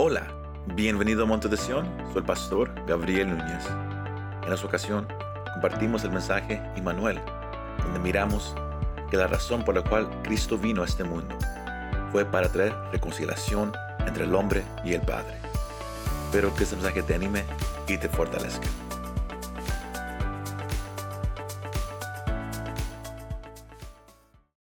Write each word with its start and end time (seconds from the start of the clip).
Hola, 0.00 0.28
bienvenido 0.76 1.24
a 1.24 1.26
Monte 1.26 1.48
de 1.48 1.56
Sion, 1.56 1.84
soy 2.12 2.18
el 2.18 2.24
pastor 2.24 2.72
Gabriel 2.86 3.30
Núñez. 3.30 3.64
En 4.46 4.52
esta 4.52 4.64
ocasión 4.64 5.08
compartimos 5.54 6.04
el 6.04 6.12
mensaje 6.12 6.62
Immanuel, 6.76 7.20
donde 7.82 7.98
miramos 7.98 8.54
que 9.10 9.16
la 9.16 9.26
razón 9.26 9.64
por 9.64 9.74
la 9.74 9.82
cual 9.82 10.08
Cristo 10.22 10.56
vino 10.56 10.82
a 10.82 10.84
este 10.84 11.02
mundo 11.02 11.36
fue 12.12 12.24
para 12.24 12.48
traer 12.48 12.76
reconciliación 12.92 13.72
entre 14.06 14.22
el 14.22 14.36
hombre 14.36 14.62
y 14.84 14.92
el 14.92 15.00
Padre. 15.00 15.36
Espero 16.26 16.54
que 16.54 16.62
este 16.62 16.76
mensaje 16.76 17.02
te 17.02 17.16
anime 17.16 17.42
y 17.88 17.98
te 17.98 18.08
fortalezca. 18.08 18.68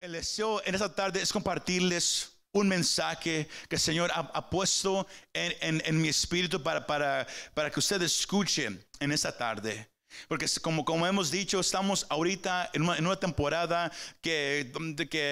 El 0.01 0.13
deseo 0.13 0.63
en 0.65 0.75
esta 0.75 0.95
tarde 0.95 1.21
es 1.21 1.31
compartirles 1.31 2.30
un 2.53 2.69
mensaje 2.69 3.49
que 3.69 3.77
el 3.77 3.81
Señor 3.81 4.11
ha, 4.15 4.51
puesto 4.51 5.07
en, 5.33 6.01
mi 6.01 6.09
espíritu 6.09 6.63
para, 6.63 7.27
que 7.73 7.79
ustedes 7.79 8.19
escuchen 8.21 8.85
en 8.99 9.13
esta 9.13 9.37
tarde. 9.37 9.89
Porque 10.27 10.47
como, 10.61 11.07
hemos 11.07 11.31
dicho, 11.31 11.61
estamos 11.61 12.07
ahorita 12.09 12.71
en 12.73 12.83
una, 12.83 13.17
temporada 13.17 13.93
que 14.21 14.73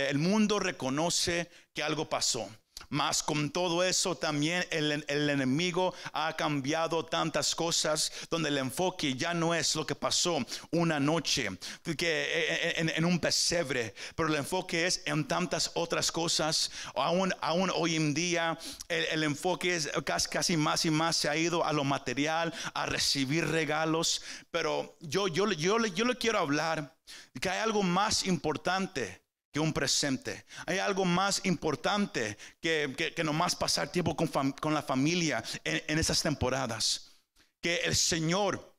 el 0.09 0.18
mundo 0.18 0.59
reconoce 0.60 1.50
que 1.74 1.82
algo 1.82 2.09
pasó. 2.09 2.48
Mas 2.88 3.23
con 3.23 3.50
todo 3.50 3.84
eso 3.84 4.16
también 4.16 4.64
el, 4.70 5.05
el 5.09 5.30
enemigo 5.30 5.95
ha 6.12 6.34
cambiado 6.37 7.04
tantas 7.04 7.54
cosas 7.54 8.10
donde 8.30 8.48
el 8.48 8.59
enfoque 8.59 9.14
ya 9.14 9.34
no 9.34 9.54
es 9.54 9.74
lo 9.74 9.87
que 9.87 9.95
pasó 9.95 10.38
una 10.70 10.98
noche 10.98 11.51
que 11.96 12.74
en, 12.77 12.91
en 12.91 13.04
un 13.04 13.18
pesebre, 13.18 13.95
pero 14.14 14.28
el 14.28 14.37
enfoque 14.37 14.87
es 14.87 15.02
en 15.04 15.27
tantas 15.27 15.70
otras 15.74 16.10
cosas. 16.12 16.70
Aún, 16.95 17.34
aún 17.41 17.70
hoy 17.74 17.96
en 17.96 18.14
día 18.14 18.59
el, 18.88 19.04
el 19.06 19.24
enfoque 19.24 19.76
es 19.76 19.90
casi, 20.04 20.29
casi 20.29 20.56
más 20.56 20.84
y 20.84 20.90
más 20.90 21.16
se 21.16 21.29
ha 21.29 21.37
ido 21.37 21.65
a 21.65 21.73
lo 21.73 21.84
material, 21.84 22.52
a 22.74 22.87
recibir 22.87 23.46
regalos. 23.46 24.23
Pero 24.51 24.96
yo, 25.01 25.29
yo, 25.29 25.51
yo, 25.52 25.79
yo 25.87 26.04
le 26.04 26.16
quiero 26.16 26.38
hablar 26.38 26.96
que 27.40 27.49
hay 27.49 27.59
algo 27.59 27.82
más 27.82 28.26
importante 28.26 29.27
que 29.52 29.60
un 29.60 29.73
presente. 29.73 30.45
Hay 30.66 30.79
algo 30.79 31.04
más 31.04 31.41
importante 31.45 32.37
que, 32.60 32.95
que, 32.96 33.15
que 33.15 33.24
nomás 33.24 33.57
pasar 33.57 33.90
tiempo 33.90 34.16
con, 34.16 34.29
con 34.52 34.74
la 34.74 34.82
familia 34.82 35.43
en, 35.65 35.99
esas 35.99 36.23
temporadas. 36.23 37.21
Que 37.60 37.77
el 37.79 37.96
Señor, 37.96 38.77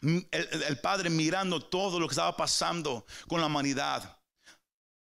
el, 0.00 0.28
el- 0.30 0.78
Padre 0.78 1.10
mirando 1.10 1.60
todo 1.64 1.98
lo 2.00 2.06
que 2.08 2.12
estaba 2.12 2.36
pasando 2.36 3.04
con 3.28 3.40
la 3.40 3.46
humanidad. 3.46 4.18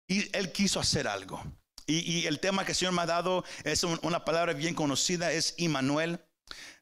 Y 0.07 0.35
Él 0.35 0.51
quiso 0.51 0.79
hacer 0.79 1.07
algo. 1.07 1.43
Y, 1.85 1.99
y 2.19 2.27
el 2.27 2.39
tema 2.39 2.63
que 2.65 2.71
el 2.71 2.77
Señor 2.77 2.93
me 2.93 3.01
ha 3.01 3.05
dado 3.05 3.43
es 3.63 3.83
un- 3.83 3.99
una 4.03 4.23
palabra 4.23 4.53
bien 4.53 4.75
conocida, 4.75 5.31
es 5.31 5.55
Immanuel, 5.57 6.19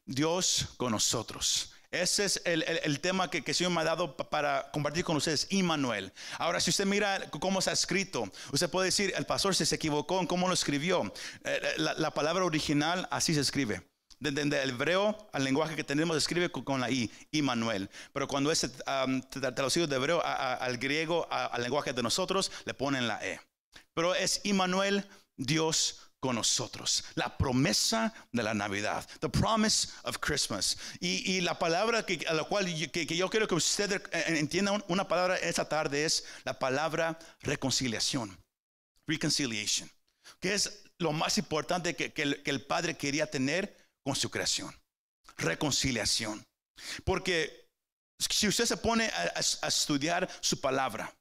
Dios 0.04 0.68
con 0.76 0.92
nosotros. 0.92 1.72
Ese 1.90 2.24
es 2.24 2.42
el, 2.44 2.62
el- 2.62 3.00
tema 3.00 3.30
que, 3.30 3.42
que 3.44 3.52
el 3.52 3.54
Señor 3.54 3.72
me 3.72 3.80
ha 3.80 3.84
dado 3.84 4.16
pa- 4.16 4.28
para 4.28 4.70
compartir 4.72 5.04
con 5.04 5.16
ustedes, 5.16 5.46
Immanuel. 5.50 6.12
Ahora, 6.38 6.60
si 6.60 6.70
usted 6.70 6.84
mira 6.86 7.28
cómo 7.30 7.58
está 7.60 7.72
escrito, 7.72 8.30
usted 8.52 8.68
puede 8.70 8.86
decir, 8.86 9.12
el 9.16 9.26
pastor 9.26 9.54
se, 9.54 9.64
se 9.66 9.74
equivocó 9.76 10.20
en 10.20 10.26
cómo 10.26 10.48
lo 10.48 10.54
escribió. 10.54 11.12
Eh, 11.44 11.74
La, 11.78 11.94
la 11.94 12.10
palabra 12.12 12.44
original 12.44 13.06
así 13.10 13.34
se 13.34 13.40
escribe. 13.40 13.82
Desde 14.18 14.40
el 14.62 14.70
hebreo 14.70 15.28
al 15.32 15.44
lenguaje 15.44 15.76
que 15.76 15.84
tenemos 15.84 16.14
se 16.14 16.18
escribe 16.20 16.50
con, 16.50 16.64
con 16.64 16.80
la 16.80 16.90
I, 16.90 17.10
Immanuel. 17.32 17.90
Pero 18.14 18.26
cuando 18.26 18.50
es 18.50 18.64
tra- 18.64 19.54
traducido 19.54 19.86
de 19.86 19.96
hebreo 19.96 20.22
al 20.24 20.78
griego, 20.78 21.28
al 21.30 21.62
lenguaje 21.62 21.92
de 21.92 22.02
nosotros, 22.02 22.50
le 22.64 22.72
ponen 22.74 23.06
la 23.08 23.24
E. 23.24 23.38
Pero 23.94 24.14
es 24.14 24.40
Immanuel, 24.44 25.06
Dios 25.36 26.00
con 26.26 26.34
nosotros. 26.34 27.04
La 27.14 27.38
promesa 27.38 28.12
de 28.32 28.42
la 28.42 28.52
Navidad. 28.52 29.08
The 29.20 29.28
promise 29.28 29.88
of 30.02 30.18
Christmas. 30.18 30.76
Y, 30.98 31.36
y 31.36 31.40
la 31.40 31.56
palabra 31.56 32.04
que, 32.04 32.26
a 32.26 32.34
la 32.34 32.42
cual 32.42 32.66
yo, 32.66 32.90
que, 32.90 33.06
que 33.06 33.16
yo 33.16 33.30
quiero 33.30 33.46
que 33.46 33.54
ustedes 33.54 34.02
eh, 34.10 34.24
entiendan 34.26 34.82
una 34.88 35.06
palabra 35.06 35.36
esta 35.36 35.68
tarde 35.68 36.04
es 36.04 36.24
la 36.42 36.58
palabra 36.58 37.16
reconciliación. 37.42 38.36
Reconciliation. 39.06 39.88
Que 40.40 40.54
es 40.54 40.82
lo 40.98 41.12
más 41.12 41.38
importante 41.38 41.94
que, 41.94 42.12
que 42.12 42.22
el, 42.44 42.66
Padre 42.66 42.96
quería 42.96 43.30
tener 43.30 43.76
con 44.02 44.16
su 44.16 44.28
creación. 44.28 44.74
Reconciliación. 45.36 46.44
Porque 47.04 47.68
si 48.18 48.48
usted 48.48 48.64
se 48.64 48.76
pone 48.76 49.04
a 49.04 49.68
estudiar 49.68 50.28
su 50.40 50.60
palabra, 50.60 51.15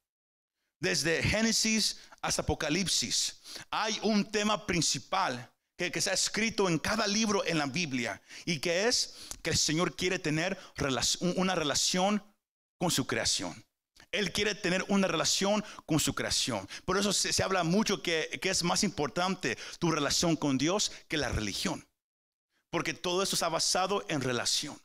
desde 0.80 1.24
Génesis 1.24 1.98
hasta 2.22 2.42
Apocalipsis, 2.42 3.40
hay 3.70 4.00
un 4.04 4.30
tema 4.30 4.66
principal 4.66 5.52
que, 5.78 6.02
se 6.02 6.10
ha 6.10 6.14
escrito 6.14 6.70
en 6.70 6.80
cada 6.80 7.08
libro 7.08 7.46
en 7.46 7.58
la 7.58 7.66
Biblia 7.66 8.22
y 8.46 8.60
que 8.60 8.88
es 8.88 9.16
que 9.42 9.52
el 9.52 9.58
Señor 9.58 9.96
quiere 9.96 10.20
tener 10.20 10.58
una 11.36 11.56
relación 11.56 12.24
con 12.80 12.92
su 12.92 13.06
creación. 13.06 13.64
Él 14.12 14.32
quiere 14.32 14.56
tener 14.56 14.86
una 14.88 15.08
relación 15.08 15.64
con 15.86 16.00
su 16.00 16.16
creación. 16.16 16.68
Por 16.86 16.98
eso 16.98 17.12
se, 17.12 17.44
habla 17.44 17.66
mucho 17.66 18.02
que, 18.02 18.40
que 18.42 18.50
es 18.50 18.64
más 18.64 18.84
importante 18.84 19.58
tu 19.78 19.92
relación 19.92 20.38
con 20.38 20.58
Dios 20.58 20.92
que 21.10 21.18
la 21.18 21.28
religión. 21.28 21.86
Porque 22.72 22.94
todo 22.94 23.24
eso 23.24 23.36
está 23.36 23.50
basado 23.50 24.06
en 24.08 24.22
relación. 24.22 24.82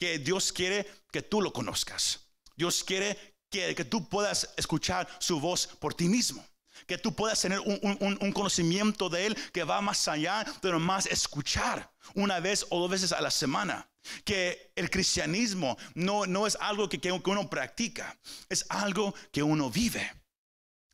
Que 0.00 0.18
Dios 0.18 0.52
quiere 0.52 0.90
que 1.12 1.22
tú 1.22 1.40
lo 1.40 1.52
conozcas. 1.52 2.26
Dios 2.56 2.82
quiere 2.82 3.35
que, 3.56 3.74
que 3.74 3.84
tú 3.84 4.08
puedas 4.08 4.48
escuchar 4.56 5.08
su 5.18 5.40
voz 5.40 5.66
por 5.66 5.94
ti 5.94 6.08
mismo. 6.08 6.44
Que 6.86 6.98
tú 6.98 7.14
puedas 7.14 7.40
tener 7.40 7.58
un, 7.60 7.78
un- 7.82 7.96
un- 8.00 8.18
un 8.20 8.32
conocimiento 8.32 9.08
de 9.08 9.26
Él 9.26 9.36
que 9.52 9.64
va 9.64 9.80
más 9.80 10.06
allá 10.08 10.44
de 10.62 10.70
nomás 10.70 11.06
escuchar 11.06 11.90
una 12.14 12.38
vez 12.38 12.66
o 12.70 12.78
dos 12.80 12.90
veces 12.90 13.12
a 13.12 13.20
la 13.20 13.30
semana. 13.30 13.88
Que 14.24 14.70
el 14.76 14.88
cristianismo 14.88 15.76
no, 15.94 16.26
no 16.26 16.46
es 16.46 16.56
algo 16.60 16.88
que, 16.88 17.00
que 17.00 17.10
uno 17.10 17.50
practica, 17.50 18.16
es 18.48 18.64
algo 18.68 19.14
que 19.32 19.42
uno 19.42 19.68
vive. 19.70 20.12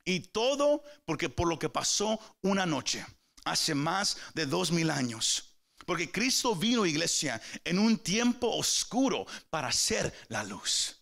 Y 0.05 0.21
todo 0.21 0.83
porque 1.05 1.29
por 1.29 1.47
lo 1.49 1.59
que 1.59 1.69
pasó 1.69 2.19
una 2.43 2.65
noche, 2.65 3.05
hace 3.45 3.75
más 3.75 4.17
de 4.35 4.47
dos 4.47 4.71
mil 4.73 4.91
años. 4.91 5.45
Porque 5.85 6.11
Cristo 6.11 6.55
vino, 6.55 6.87
iglesia, 6.87 7.43
en 7.65 7.79
un 7.79 7.99
tiempo 7.99 8.49
oscuro 8.57 9.27
para 9.51 9.71
ser 9.73 10.15
la 10.29 10.45
luz. 10.45 10.97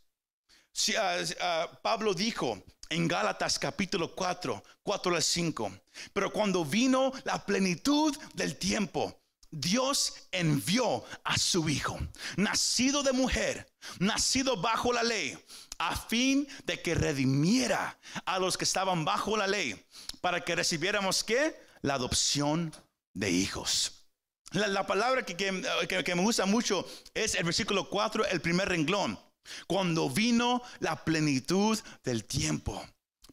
Ah, 0.98 1.18
ah, 1.40 1.70
Pablo 1.82 2.14
dijo 2.14 2.62
en 2.88 3.06
Gálatas 3.08 3.58
capítulo 3.58 4.14
4, 4.14 4.62
4 4.82 5.16
al 5.16 5.22
5, 5.22 5.72
pero 6.12 6.32
cuando 6.32 6.64
vino 6.64 7.12
la 7.24 7.44
plenitud 7.44 8.16
del 8.34 8.56
tiempo, 8.56 9.16
Dios 9.50 10.14
envió 10.30 11.04
a 11.24 11.36
su 11.36 11.68
Hijo, 11.68 11.98
nacido 12.36 13.02
de 13.02 13.12
mujer, 13.12 13.66
nacido 13.98 14.56
bajo 14.56 14.92
la 14.92 15.02
ley, 15.02 15.36
a 15.78 15.96
fin 15.96 16.46
de 16.64 16.80
que 16.80 16.94
redimiera 16.94 17.98
a 18.24 18.38
los 18.38 18.56
que 18.56 18.64
estaban 18.64 19.04
bajo 19.04 19.36
la 19.36 19.46
ley, 19.48 19.84
para 20.20 20.44
que 20.44 20.54
recibiéramos 20.54 21.24
qué? 21.24 21.60
La 21.82 21.94
adopción 21.94 22.72
de 23.12 23.30
hijos. 23.30 24.06
La, 24.52 24.66
la 24.68 24.86
palabra 24.86 25.24
que, 25.24 25.36
que- 25.36 25.62
que- 25.88 26.04
que 26.04 26.14
me 26.14 26.22
gusta 26.22 26.46
mucho 26.46 26.86
es 27.14 27.34
el 27.34 27.44
versículo 27.44 27.88
4, 27.88 28.26
el 28.26 28.40
primer 28.40 28.68
renglón. 28.68 29.18
Cuando 29.66 30.08
vino 30.10 30.62
la 30.80 31.04
plenitud 31.04 31.78
del 32.04 32.24
tiempo. 32.24 32.84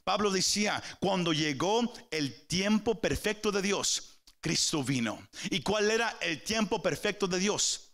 Pablo 0.03 0.31
decía, 0.31 0.81
cuando 0.99 1.33
llegó 1.33 1.93
el 2.11 2.47
tiempo 2.47 3.01
perfecto 3.01 3.51
de 3.51 3.61
Dios, 3.61 4.21
Cristo 4.39 4.83
vino. 4.83 5.27
¿Y 5.49 5.61
cuál 5.61 5.91
era 5.91 6.17
el 6.21 6.41
tiempo 6.43 6.81
perfecto 6.81 7.27
de 7.27 7.39
Dios? 7.39 7.91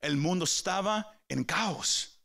El 0.00 0.16
mundo 0.16 0.44
estaba 0.44 1.20
en 1.28 1.44
caos. 1.44 2.16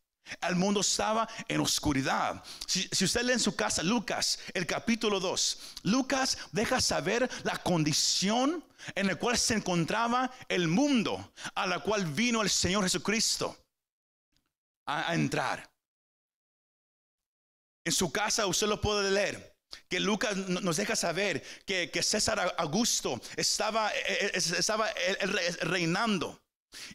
El 0.42 0.56
mundo 0.56 0.82
estaba 0.82 1.28
en 1.48 1.59
oscuridad. 1.59 2.44
Si, 2.66 2.88
usted 3.03 3.22
lee 3.24 3.34
en 3.34 3.40
su 3.40 3.56
casa 3.56 3.84
Lucas, 3.84 4.40
el 4.53 4.66
capítulo 4.66 5.20
2, 5.20 5.59
Lucas 5.84 6.38
deja 6.52 6.80
saber 6.80 7.30
la 7.44 7.58
condición 7.58 8.64
en 8.96 9.08
la 9.08 9.16
cual 9.16 9.38
se 9.38 9.56
encontraba 9.56 10.32
el 10.47 10.67
mundo 10.67 11.34
a 11.53 11.67
la 11.67 11.79
cual 11.79 12.06
vino 12.06 12.41
el 12.41 12.50
Señor 12.50 12.84
Jesucristo 12.84 13.58
a, 14.85 15.13
entrar. 15.13 15.69
En 17.85 17.91
su 17.93 18.11
casa 18.11 18.45
usted 18.47 18.67
lo 18.67 18.79
puede 18.79 19.09
leer. 19.11 19.51
Que 19.89 19.99
Lucas 19.99 20.35
no- 20.35 20.59
nos 20.59 20.78
deja 20.78 20.95
saber 20.95 21.41
que, 21.66 21.89
que 21.89 22.03
César 22.03 22.53
Augusto 22.57 23.19
estaba, 23.37 23.89
eh, 23.93 24.31
eh, 24.33 24.37
estaba 24.57 24.89
reinando. 25.61 26.41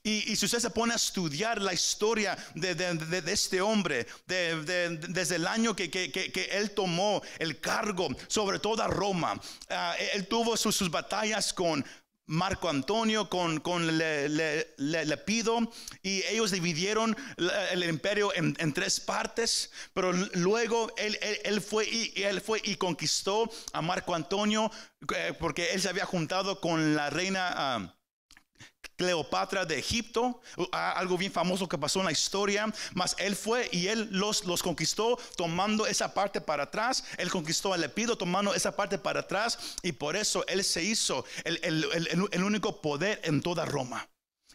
Y, 0.03 0.33
y 0.33 0.37
si 0.37 0.47
usted 0.47 0.59
se 0.61 0.71
pone 0.71 0.93
a 0.95 0.97
estudiar 0.97 1.61
la 1.61 1.73
historia 1.75 2.37
de, 2.55 2.75
de- 2.75 2.95
de- 2.95 3.23
de 3.23 3.33
este 3.33 3.61
hombre, 3.61 4.07
de- 4.27 4.63
de- 4.63 4.89
desde 5.09 5.37
el 5.37 5.47
año 5.47 5.75
que, 5.77 5.91
que- 5.91 6.11
que- 6.11 6.49
él 6.53 6.71
tomó 6.71 7.23
el 7.39 7.61
cargo 7.61 8.09
sobre 8.29 8.59
toda 8.59 8.87
Roma, 8.89 9.39
ah, 9.71 9.95
él 10.15 10.27
tuvo 10.29 10.57
sus 10.57 10.91
batallas 10.91 11.53
con 11.53 11.85
Marco 12.27 12.69
Antonio, 12.69 13.29
con, 13.29 13.61
con 13.61 13.99
Le, 13.99 14.29
Le- 14.29 14.67
y 16.03 16.23
ellos 16.25 16.51
dividieron 16.51 17.17
el 17.71 17.85
imperio 17.85 18.35
en, 18.35 18.57
en 18.59 18.73
tres 18.73 18.99
partes, 19.01 19.71
pero 19.95 20.13
luego 20.13 20.93
él, 20.97 21.19
él- 21.45 21.61
fue 21.61 21.89
y, 21.89 22.13
él 22.23 22.41
fue 22.41 22.61
y 22.65 22.77
conquistó 22.77 23.51
a 23.73 23.81
Marco 23.81 24.15
Antonio, 24.15 24.71
eh, 25.15 25.35
porque 25.39 25.71
él 25.73 25.81
se 25.81 25.89
había 25.89 26.05
juntado 26.05 26.61
con 26.61 26.95
la 26.97 27.11
reina. 27.11 27.93
Cleopatra 28.97 29.65
de 29.65 29.79
Egipto, 29.79 30.41
algo 30.73 31.19
bien 31.19 31.33
famoso 31.33 31.69
que 31.69 31.79
pasó 31.79 32.01
en 32.01 32.07
la 32.07 32.13
historia, 32.13 32.67
mas 32.95 33.15
él 33.19 33.37
fue 33.37 33.69
y 33.73 33.89
él 33.89 34.09
los, 34.11 34.45
los 34.45 34.63
conquistó 34.63 35.19
tomando 35.37 35.87
esa 35.87 36.13
parte 36.15 36.41
para 36.41 36.65
atrás, 36.65 37.05
él 37.19 37.31
conquistó 37.31 37.73
a 37.73 37.79
Lepido 37.79 38.17
tomando 38.17 38.55
esa 38.55 38.75
parte 38.75 38.99
para 38.99 39.21
atrás 39.21 39.59
y 39.83 39.93
por 39.93 40.17
eso 40.17 40.45
él 40.49 40.65
se 40.65 40.83
hizo 40.83 41.25
el, 41.45 41.61
el 42.33 42.43
único 42.43 42.81
poder 42.81 43.21
en 43.25 43.41
toda 43.41 43.65
Roma 43.65 44.09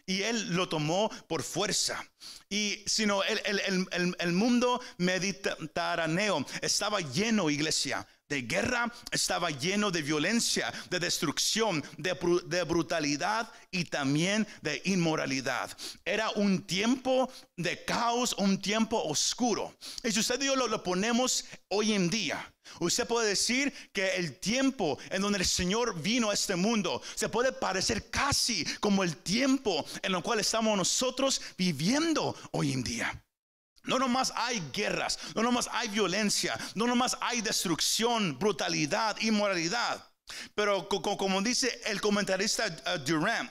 y 0.06 0.22
él 0.22 0.54
lo 0.54 0.68
tomó 0.68 1.10
por 1.28 1.42
fuerza. 1.42 2.04
Y 2.48 2.82
sino 2.86 3.22
el, 3.24 3.40
el, 3.44 4.16
el, 4.18 4.32
mundo 4.32 4.80
mediterráneo 4.98 6.44
estaba 6.60 7.00
lleno, 7.00 7.48
iglesia, 7.48 8.06
de 8.32 8.42
guerra, 8.42 8.90
estaba 9.10 9.50
lleno 9.50 9.90
de 9.90 10.00
violencia, 10.00 10.72
de 10.88 10.98
destrucción, 10.98 11.84
de, 11.98 12.62
brutalidad 12.64 13.52
y 13.70 13.84
también 13.84 14.46
de 14.62 14.80
inmoralidad. 14.86 15.70
Era 16.02 16.30
un 16.30 16.62
tiempo 16.62 17.30
de 17.58 17.84
caos, 17.84 18.34
un 18.38 18.58
tiempo 18.58 19.02
oscuro. 19.02 19.76
Y 20.02 20.12
si 20.12 20.20
usted 20.20 20.40
y 20.40 20.46
yo 20.46 20.56
lo, 20.56 20.66
lo 20.66 20.82
ponemos 20.82 21.44
hoy 21.68 21.92
en 21.92 22.08
día, 22.08 22.48
Usted 22.78 23.08
puede 23.08 23.28
decir 23.28 23.72
que 23.92 24.14
el 24.16 24.38
tiempo 24.38 24.96
en 25.10 25.20
donde 25.20 25.40
el 25.40 25.44
Señor 25.44 26.00
vino 26.00 26.30
a 26.30 26.34
este 26.34 26.54
mundo 26.54 27.02
se 27.16 27.28
puede 27.28 27.52
parecer 27.52 28.08
casi 28.08 28.64
como 28.78 29.02
el 29.02 29.16
tiempo 29.16 29.84
en 30.00 30.14
el 30.14 30.22
cual 30.22 30.38
estamos 30.38 30.76
nosotros 30.76 31.42
viviendo 31.58 32.34
hoy 32.52 32.72
en 32.72 32.84
día. 32.84 33.22
No 33.84 33.98
nomás 33.98 34.32
hay 34.36 34.62
guerras, 34.72 35.18
no 35.34 35.42
nomás 35.42 35.68
hay 35.72 35.88
violencia, 35.88 36.58
no 36.74 36.86
nomás 36.86 37.16
hay 37.20 37.40
destrucción, 37.40 38.38
brutalidad, 38.38 39.16
inmoralidad. 39.20 40.08
Pero 40.54 40.88
como 40.88 41.42
dice 41.42 41.80
el 41.86 42.00
comentarista 42.00 42.66
uh, 42.66 42.98
Durant, 42.98 43.50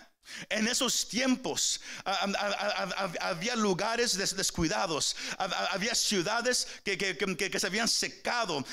en 0.50 0.68
esos 0.68 1.08
tiempos 1.10 1.82
había 3.20 3.56
lugares 3.56 4.18
descuidados, 4.36 5.16
había 5.72 5.96
ciudades 5.96 6.68
que, 6.84 7.60
se 7.60 7.68
habían 7.68 7.88
secado, 7.88 8.64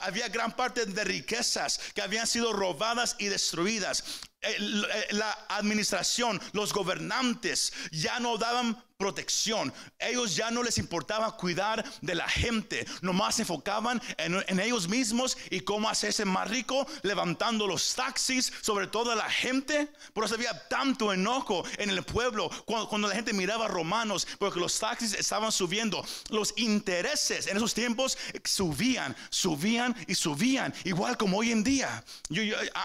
había 0.00 0.28
gran 0.28 0.54
parte 0.56 0.86
de 0.86 1.04
riquezas 1.04 1.80
que 1.94 2.00
habían 2.02 2.26
sido 2.26 2.52
robadas 2.52 3.16
y 3.18 3.26
destruidas. 3.26 4.04
La 5.10 5.46
administración, 5.48 6.40
los 6.52 6.72
gobernantes 6.72 7.72
ya 7.90 8.20
no 8.20 8.36
daban 8.36 8.82
protección. 8.96 9.72
Ellos 9.98 10.34
ya 10.34 10.50
no 10.50 10.62
les 10.62 10.78
importaba 10.78 11.36
cuidar 11.36 11.84
de 12.00 12.14
la 12.14 12.28
gente, 12.28 12.86
nomás 13.02 13.36
se 13.36 13.42
enfocaban 13.42 14.00
en, 14.16 14.60
ellos 14.60 14.88
mismos 14.88 15.36
y 15.50 15.60
cómo 15.60 15.90
hacerse 15.90 16.24
más 16.24 16.48
rico, 16.48 16.86
levantando 17.02 17.66
los 17.66 17.94
taxis 17.94 18.50
sobre 18.62 18.86
toda 18.86 19.14
la 19.14 19.28
gente. 19.28 19.88
Por 20.12 20.24
eso 20.24 20.34
había 20.34 20.68
tanto 20.68 21.12
enojo 21.12 21.64
en 21.76 21.90
el 21.90 22.02
pueblo 22.02 22.50
cuando, 22.64 23.08
la 23.08 23.14
gente 23.14 23.34
miraba 23.34 23.66
a 23.66 23.68
romanos, 23.68 24.26
porque 24.38 24.58
los 24.58 24.78
taxis 24.78 25.12
estaban 25.12 25.52
subiendo. 25.52 26.04
Los 26.30 26.54
intereses 26.56 27.46
en 27.46 27.58
esos 27.58 27.74
tiempos 27.74 28.16
subían, 28.44 29.14
subían 29.28 29.94
y 30.06 30.14
subían, 30.14 30.72
igual 30.84 31.18
como 31.18 31.38
hoy 31.38 31.52
en 31.52 31.62
día. 31.62 32.02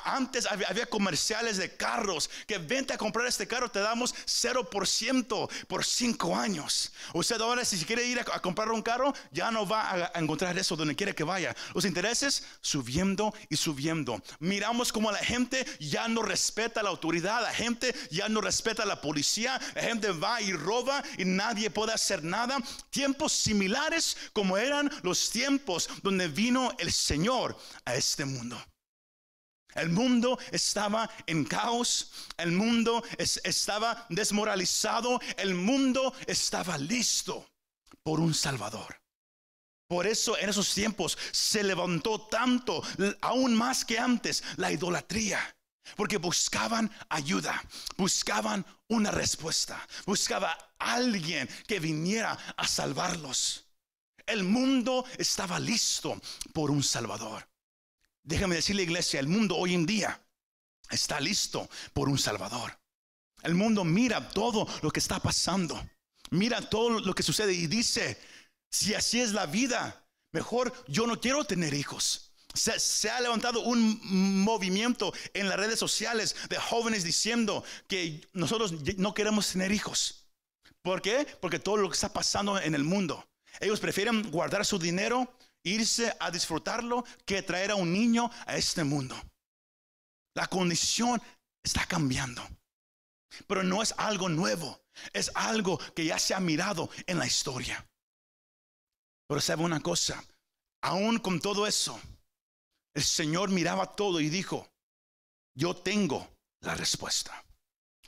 antes 0.04 0.46
había, 0.48 0.86
comerciales 0.88 1.49
de 1.58 1.76
carros 1.76 2.30
que 2.48 2.58
vente 2.58 2.94
a 2.94 2.98
comprar 2.98 3.28
este 3.28 3.48
carro, 3.48 3.70
te 3.70 3.80
damos 3.80 4.14
0% 4.14 5.50
por 5.68 5.86
cinco 5.86 6.36
años. 6.36 6.92
Usted 7.14 7.40
ahora 7.42 7.66
si 7.66 7.84
quiere 7.86 8.06
ir 8.06 8.20
a, 8.20 8.40
comprar 8.42 8.70
un 8.72 8.82
carro, 8.82 9.14
ya 9.32 9.52
no 9.52 9.68
va 9.68 10.12
a, 10.14 10.20
encontrar 10.20 10.58
eso 10.58 10.76
donde 10.76 10.96
quiere 10.96 11.16
que 11.16 11.24
vaya. 11.24 11.56
Los 11.74 11.86
intereses 11.86 12.44
subiendo 12.62 13.34
y 13.50 13.58
subiendo. 13.58 14.22
Miramos 14.40 14.92
como 14.92 15.12
la 15.12 15.20
gente 15.20 15.66
ya 15.80 16.08
no 16.08 16.22
respeta 16.22 16.84
la 16.84 16.90
autoridad, 16.90 17.42
la 17.42 17.54
gente 17.54 17.94
ya 18.12 18.30
no 18.30 18.42
respeta 18.42 18.86
la 18.86 19.02
policía, 19.02 19.60
la 19.76 19.82
gente 19.82 20.12
va 20.12 20.42
y 20.42 20.54
roba 20.54 21.04
y 21.18 21.26
nadie 21.26 21.70
puede 21.70 21.94
hacer 21.94 22.24
nada. 22.24 22.58
Tiempos 22.90 23.34
similares 23.34 24.18
como 24.34 24.58
eran 24.58 24.90
los 25.04 25.30
tiempos 25.30 25.90
donde 26.04 26.28
vino 26.28 26.74
el 26.80 26.92
Señor 26.92 27.58
a 27.86 27.96
este 27.96 28.26
mundo. 28.26 28.58
El 29.76 29.90
mundo 29.90 30.40
estaba 30.52 31.10
en 31.28 31.46
caos, 31.46 32.12
el 32.38 32.52
mundo 32.52 33.04
estaba 33.18 34.06
desmoralizado, 34.10 35.20
el 35.38 35.54
mundo 35.54 36.14
estaba 36.26 36.78
listo 36.78 37.48
por 38.02 38.20
un 38.20 38.34
Salvador. 38.34 39.00
Por 39.88 40.06
eso 40.06 40.38
en 40.38 40.50
esos 40.50 40.74
tiempos 40.74 41.18
se 41.32 41.64
levantó 41.64 42.22
tanto, 42.28 42.84
aún 43.22 43.56
más 43.56 43.86
que 43.86 43.98
antes, 43.98 44.44
la 44.58 44.72
idolatría. 44.72 45.56
Porque 45.96 46.18
buscaban 46.18 46.92
ayuda, 47.10 47.64
buscaban 47.98 48.64
una 48.90 49.10
respuesta, 49.10 49.88
buscaba 50.06 50.56
alguien 50.78 51.50
que 51.68 51.80
viniera 51.80 52.38
a 52.56 52.68
salvarlos. 52.68 53.66
El 54.28 54.44
mundo 54.44 55.06
estaba 55.18 55.60
listo 55.60 56.22
por 56.54 56.70
un 56.70 56.84
Salvador. 56.84 57.49
Déjame 58.30 58.58
decirle, 58.58 58.84
iglesia, 58.84 59.20
el 59.20 59.28
mundo 59.28 59.58
hoy 59.58 59.74
en 59.74 59.88
día 59.88 60.22
está 60.92 61.20
listo 61.20 61.68
por 61.94 62.10
un 62.10 62.20
Salvador. 62.20 62.80
El 63.42 63.56
mundo 63.56 63.84
mira 63.84 64.30
todo 64.30 64.68
lo 64.84 64.92
que 64.92 65.00
está 65.00 65.20
pasando. 65.20 65.84
Mira 66.30 66.62
todo 66.62 67.00
lo 67.00 67.16
que 67.16 67.24
sucede 67.24 67.54
y 67.54 67.66
dice, 67.66 68.22
si 68.70 68.94
así 68.94 69.20
es 69.20 69.32
la 69.32 69.48
vida, 69.48 70.06
mejor 70.32 70.72
yo 70.88 71.08
no 71.08 71.20
quiero 71.20 71.44
tener 71.46 71.74
hijos. 71.74 72.32
Se, 72.54 73.10
ha 73.10 73.20
levantado 73.20 73.62
un 73.62 74.00
movimiento 74.44 75.12
en 75.34 75.50
las 75.50 75.58
redes 75.58 75.80
sociales 75.80 76.36
de 76.50 76.58
jóvenes 76.58 77.04
diciendo 77.04 77.64
que 77.88 78.30
nosotros 78.34 78.76
no 78.98 79.16
queremos 79.16 79.52
tener 79.52 79.72
hijos. 79.72 80.30
¿Por 80.84 81.02
qué? 81.02 81.26
Porque 81.42 81.58
todo 81.58 81.78
lo 81.78 81.90
que 81.90 81.96
está 81.96 82.14
pasando 82.14 82.60
en 82.60 82.76
el 82.76 82.84
mundo. 82.84 83.28
Ellos 83.60 83.80
prefieren 83.80 84.30
guardar 84.30 84.68
su 84.68 84.78
dinero 84.78 85.36
irse 85.64 86.16
a 86.20 86.32
disfrutarlo 86.32 87.04
que 87.26 87.42
traer 87.42 87.72
a 87.72 87.76
un 87.76 87.92
niño 87.92 88.30
a 88.46 88.56
este 88.56 88.84
mundo. 88.84 89.16
La 90.36 90.48
condición 90.48 91.22
está 91.64 91.86
cambiando. 91.86 92.48
Pero 93.48 93.64
no 93.64 93.82
es 93.82 93.94
algo 93.98 94.30
nuevo, 94.30 94.82
es 95.14 95.32
algo 95.36 95.78
que 95.94 96.06
ya 96.06 96.18
se 96.18 96.34
ha 96.34 96.40
mirado 96.40 96.90
en 97.06 97.20
la 97.20 97.28
historia. 97.28 97.86
Pero 99.28 99.40
sabe 99.40 99.64
una 99.64 99.82
cosa, 99.82 100.24
aún 100.82 101.20
con 101.20 101.40
todo 101.40 101.68
eso, 101.68 102.00
el 102.96 103.04
Señor 103.04 103.50
miraba 103.50 103.96
todo 103.96 104.20
y 104.20 104.30
dijo, 104.30 104.68
yo 105.56 105.76
tengo 105.76 106.28
la 106.62 106.74
respuesta. 106.74 107.46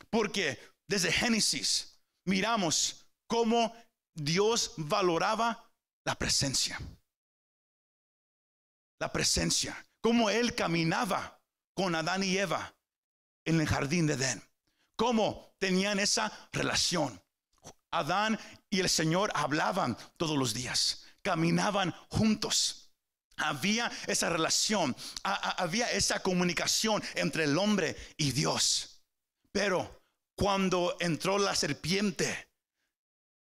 Porque 0.10 0.60
desde 0.88 1.12
Génesis 1.12 2.00
miramos 2.26 3.06
cómo 3.28 3.76
Dios 4.16 4.74
valoraba 4.78 5.72
la 6.04 6.16
presencia 6.16 6.80
la 9.02 9.12
presencia, 9.12 9.84
cómo 10.00 10.30
él 10.30 10.54
caminaba 10.54 11.42
con 11.74 11.96
Adán 11.96 12.24
y 12.24 12.38
Eva 12.38 12.76
en 13.44 13.60
el 13.60 13.68
jardín 13.68 14.06
de 14.06 14.14
Edén, 14.14 14.44
cómo 14.96 15.56
tenían 15.58 15.98
esa 15.98 16.32
relación. 16.52 17.20
Adán 17.90 18.40
y 18.70 18.80
el 18.80 18.90
Señor 18.90 19.32
hablaban 19.34 19.98
todos 20.18 20.38
los 20.38 20.54
días, 20.54 21.08
caminaban 21.24 21.96
juntos. 22.10 22.92
Había 23.38 23.92
esa 24.06 24.30
relación, 24.30 24.96
había 25.24 25.90
esa 25.90 26.22
comunicación 26.22 27.02
entre 27.16 27.46
el 27.46 27.58
hombre 27.58 27.98
y 28.18 28.34
Dios. 28.34 29.02
Pero 29.52 30.04
cuando 30.36 30.96
entró 31.00 31.40
la 31.40 31.56
serpiente 31.56 32.50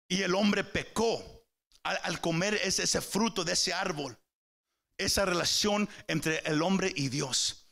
y 0.07 0.21
el 0.21 0.35
hombre 0.35 0.65
pecó 0.65 1.47
al, 1.83 2.21
comer 2.21 2.61
ese 2.63 3.01
fruto 3.01 3.43
de 3.43 3.55
ese 3.55 3.73
árbol, 3.73 4.19
esa 4.99 5.25
relación 5.25 5.89
entre 6.09 6.39
el 6.45 6.63
hombre 6.63 6.93
y 6.95 7.09
Dios. 7.09 7.67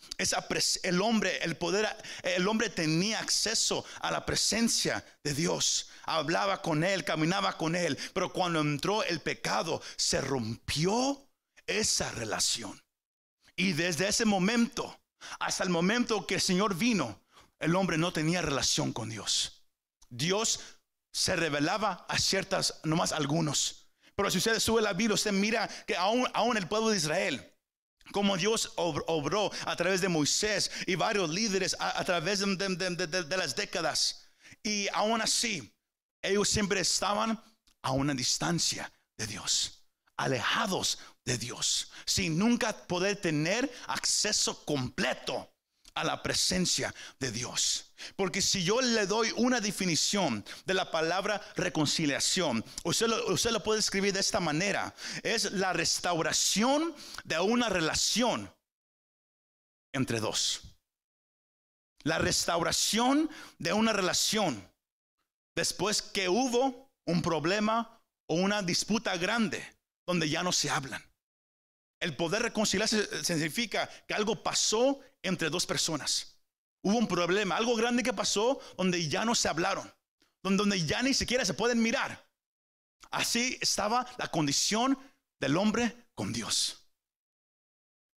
El 0.83 1.03
hombre, 1.03 1.39
el 1.43 1.57
poder, 1.57 1.89
el 2.23 2.47
hombre 2.47 2.71
tenía 2.71 3.19
acceso 3.19 3.85
a 4.01 4.13
la 4.13 4.25
presencia 4.25 5.05
de 5.25 5.35
Dios. 5.35 5.89
Hablaba 6.05 6.63
con 6.63 6.85
él, 6.85 7.05
caminaba 7.05 7.57
con 7.57 7.75
él. 7.75 7.99
Pero 8.13 8.33
cuando 8.33 8.61
entró 8.61 9.03
el 9.03 9.21
pecado, 9.21 9.83
se 9.97 10.21
rompió 10.21 11.29
esa 11.67 12.13
relación. 12.13 12.81
Y 13.57 13.73
desde 13.73 14.09
ese 14.09 14.25
momento 14.25 15.01
hasta 15.41 15.65
el 15.65 15.71
momento 15.71 16.27
que 16.27 16.37
el 16.37 16.41
Señor 16.41 16.75
vino, 16.75 17.21
el 17.59 17.75
hombre 17.77 17.99
no 17.99 18.13
tenía 18.13 18.43
relación 18.43 18.93
con 18.93 19.09
Dios. 19.09 19.65
Dios 20.11 20.61
se 21.13 21.37
revelaba 21.37 22.07
a 22.09 22.19
ciertas, 22.19 22.81
nomás 22.85 23.13
algunos 23.13 23.84
pero 24.17 24.31
si 24.31 24.39
usted 24.39 24.61
sube 24.61 24.81
la 24.81 24.93
Biblia, 24.93 25.15
usted 25.15 25.33
mira 25.33 25.69
que 25.87 25.97
aún, 25.97 26.57
el 26.57 26.69
pueblo 26.69 26.91
de 26.91 26.97
Israel, 26.97 27.53
como 28.13 28.37
Dios 28.37 28.73
obró 28.77 29.51
a 29.65 29.77
través 29.77 30.01
de 30.01 30.09
Moisés 30.09 30.71
y 30.87 30.95
varios 30.95 31.31
líderes 31.31 31.77
a, 31.79 32.05
través 32.05 32.41
de, 32.41 33.37
las 33.37 33.57
décadas. 33.57 34.29
Y 34.63 34.89
aún 34.93 35.21
así, 35.21 35.75
ellos 36.23 36.49
siempre 36.49 36.81
estaban 36.81 37.43
a 37.83 37.91
una 37.93 38.15
distancia 38.15 38.93
de 39.17 39.27
Dios, 39.27 39.85
alejados 40.17 40.99
de 41.25 41.39
Dios, 41.39 41.91
sin 42.07 42.39
nunca 42.39 42.73
poder 42.87 43.17
tener 43.21 43.71
acceso 43.87 44.65
completo 44.65 45.54
a 45.95 46.05
la 46.05 46.23
presencia 46.23 46.95
de 47.19 47.31
Dios. 47.31 47.93
Porque 48.17 48.43
si 48.43 48.65
yo 48.65 48.81
le 48.81 49.07
doy 49.07 49.33
una 49.37 49.61
definición 49.61 50.45
de 50.67 50.75
la 50.75 50.91
palabra 50.91 51.41
reconciliación, 51.57 52.65
usted 52.85 53.07
lo, 53.07 53.37
lo 53.37 53.63
puede 53.63 53.81
escribir 53.81 54.13
de 54.13 54.21
esta 54.21 54.41
manera. 54.41 54.95
Es 55.23 55.53
la 55.53 55.73
restauración 55.73 56.95
de 57.25 57.39
una 57.39 57.69
relación 57.69 58.53
entre 59.93 60.21
dos. 60.21 60.63
La 62.03 62.19
restauración 62.19 63.31
de 63.59 63.73
una 63.73 63.93
relación 63.93 64.69
después 65.55 66.03
que 66.03 66.29
hubo 66.29 66.91
un 67.07 67.23
problema 67.23 68.01
o 68.27 68.35
una 68.35 68.63
disputa 68.63 69.17
grande 69.17 69.65
donde 70.07 70.29
ya 70.29 70.43
no 70.43 70.53
se 70.53 70.69
hablan. 70.69 71.03
El 72.05 72.17
poder 72.17 72.43
reconciliarse 72.43 73.25
significa 73.25 73.89
que 74.07 74.13
algo 74.13 74.43
pasó 74.43 75.01
entre 75.23 75.49
dos 75.49 75.65
personas. 75.65 76.37
Hubo 76.83 76.99
un 76.99 77.09
problema, 77.09 77.57
algo 77.57 77.75
grande 77.77 78.03
que 78.03 78.13
pasó 78.13 78.61
donde 78.77 79.09
ya 79.09 79.25
no 79.25 79.35
se 79.35 79.49
hablaron, 79.49 79.91
donde 80.43 80.85
ya 80.85 81.01
ni 81.01 81.15
siquiera 81.15 81.47
se 81.47 81.55
pueden 81.55 81.83
mirar. 81.83 82.29
Así 83.11 83.57
estaba 83.59 84.07
la 84.19 84.29
condición 84.29 84.99
del 85.41 85.57
hombre 85.57 86.11
con 86.15 86.31
Dios. 86.31 86.91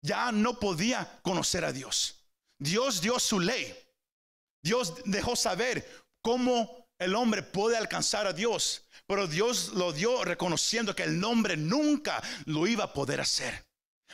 Ya 0.03 0.33
no 0.33 0.59
podía 0.59 1.21
conocer 1.23 1.65
a 1.65 1.71
Dios. 1.71 2.27
Dios 2.59 3.01
dio 3.01 3.21
su 3.21 3.39
ley. 3.39 3.73
Dios 4.65 4.95
dejó 5.05 5.37
saber 5.37 6.05
cómo 6.23 6.89
el 6.99 7.15
hombre 7.15 7.45
puede 7.45 7.77
alcanzar 7.77 8.27
a 8.27 8.33
Dios. 8.33 8.83
Pero 9.07 9.29
Dios 9.29 9.69
lo 9.75 9.93
dio 9.93 10.25
reconociendo 10.25 10.97
que 10.97 11.05
el 11.05 11.23
hombre 11.23 11.57
nunca 11.57 12.21
lo 12.47 12.67
iba 12.67 12.83
a 12.83 12.93
poder 12.93 13.21
hacer. 13.21 13.66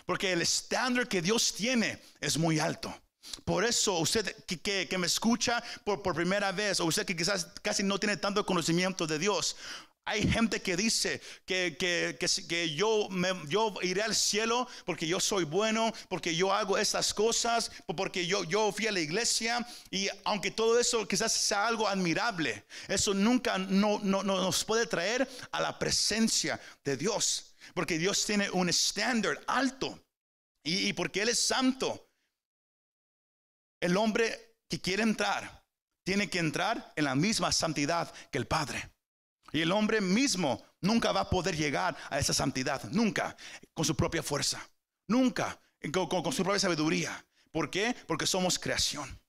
Porque 0.06 0.32
el 0.32 0.42
estándar 0.42 1.08
que 1.08 1.22
Dios 1.22 1.54
tiene 1.54 2.00
es 2.20 2.38
muy 2.38 2.58
alto. 2.58 2.94
Por 3.44 3.64
eso 3.64 3.98
usted 3.98 4.34
que, 4.44 4.98
me 4.98 5.06
escucha 5.06 5.62
por, 5.84 6.02
por, 6.02 6.14
primera 6.14 6.50
vez, 6.52 6.80
o 6.80 6.86
usted 6.86 7.06
que 7.06 7.16
quizás 7.16 7.46
casi 7.62 7.82
no 7.82 7.98
tiene 7.98 8.16
tanto 8.16 8.44
conocimiento 8.44 9.06
de 9.06 9.18
Dios, 9.18 9.56
hay 10.04 10.28
gente 10.28 10.60
que 10.60 10.76
dice 10.76 11.20
que, 11.46 11.76
que, 11.78 12.16
que, 12.18 12.74
yo, 12.74 13.08
me, 13.08 13.28
yo 13.48 13.72
iré 13.82 14.02
al 14.02 14.16
cielo 14.16 14.68
porque 14.84 15.06
yo 15.06 15.20
soy 15.20 15.44
bueno, 15.44 15.92
porque 16.08 16.34
yo 16.34 16.52
hago 16.52 16.76
estas 16.76 17.14
cosas, 17.14 17.70
porque 17.96 18.26
yo, 18.26 18.42
yo 18.44 18.72
fui 18.72 18.88
a 18.88 18.92
la 18.92 18.98
iglesia. 18.98 19.64
Y 19.90 20.08
aunque 20.24 20.50
todo 20.50 20.78
eso 20.80 21.06
quizás 21.06 21.32
sea 21.32 21.68
algo 21.68 21.86
admirable, 21.86 22.64
eso 22.88 23.14
nunca 23.14 23.58
no, 23.58 24.00
no, 24.02 24.22
nos 24.24 24.64
puede 24.64 24.86
traer 24.86 25.28
a 25.52 25.60
la 25.60 25.78
presencia 25.78 26.60
de 26.84 26.96
Dios. 26.96 27.54
Porque 27.72 27.96
Dios 27.96 28.24
tiene 28.26 28.50
un 28.50 28.68
estándar 28.68 29.40
alto. 29.46 30.02
Y, 30.64 30.88
y 30.88 30.92
porque 30.94 31.22
Él 31.22 31.28
es 31.28 31.38
santo. 31.38 32.08
El 33.80 33.96
hombre 33.96 34.56
que 34.68 34.80
quiere 34.80 35.04
entrar 35.04 35.62
tiene 36.04 36.28
que 36.28 36.40
entrar 36.40 36.92
en 36.96 37.04
la 37.04 37.14
misma 37.14 37.52
santidad 37.52 38.12
que 38.32 38.38
el 38.38 38.48
Padre. 38.48 38.91
Y 39.52 39.60
el 39.60 39.72
hombre 39.72 40.00
mismo 40.00 40.64
nunca 40.80 41.12
va 41.12 41.20
a 41.22 41.30
poder 41.30 41.56
llegar 41.56 41.96
a 42.08 42.18
esa 42.18 42.32
santidad, 42.32 42.82
nunca, 42.90 43.36
con 43.74 43.84
su 43.84 43.94
propia 43.94 44.22
fuerza, 44.22 44.66
nunca, 45.08 45.60
con, 45.92 46.32
su 46.32 46.42
propia 46.42 46.58
sabiduría. 46.58 47.26
¿Por 47.50 47.70
qué? 47.70 47.94
Porque 48.06 48.26
somos 48.26 48.58
creación. 48.58 49.20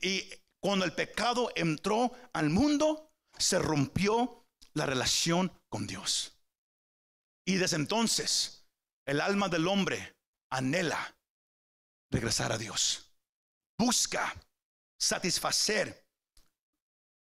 Y 0.00 0.28
cuando 0.60 0.84
el 0.84 0.94
pecado 0.94 1.50
entró 1.54 2.12
al 2.32 2.50
mundo, 2.50 3.12
se 3.38 3.58
rompió 3.58 4.46
la 4.74 4.84
relación 4.84 5.52
con 5.68 5.86
Dios. 5.86 6.36
Y 7.44 7.56
desde 7.56 7.76
entonces, 7.76 8.66
el 9.06 9.20
alma 9.20 9.48
del 9.48 9.68
hombre 9.68 10.16
anhela 10.50 11.16
regresar 12.10 12.52
a 12.52 12.58
Dios. 12.58 13.12
Busca 13.78 14.34
satisfacer 14.98 16.04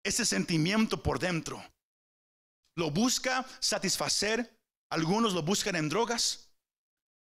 ese 0.04 0.24
sentimiento 0.24 1.02
por 1.02 1.18
dentro 1.18 1.62
lo 2.76 2.90
busca 2.90 3.46
satisfacer. 3.60 4.58
Algunos 4.90 5.34
lo 5.34 5.42
buscan 5.42 5.76
en 5.76 5.88
drogas, 5.88 6.50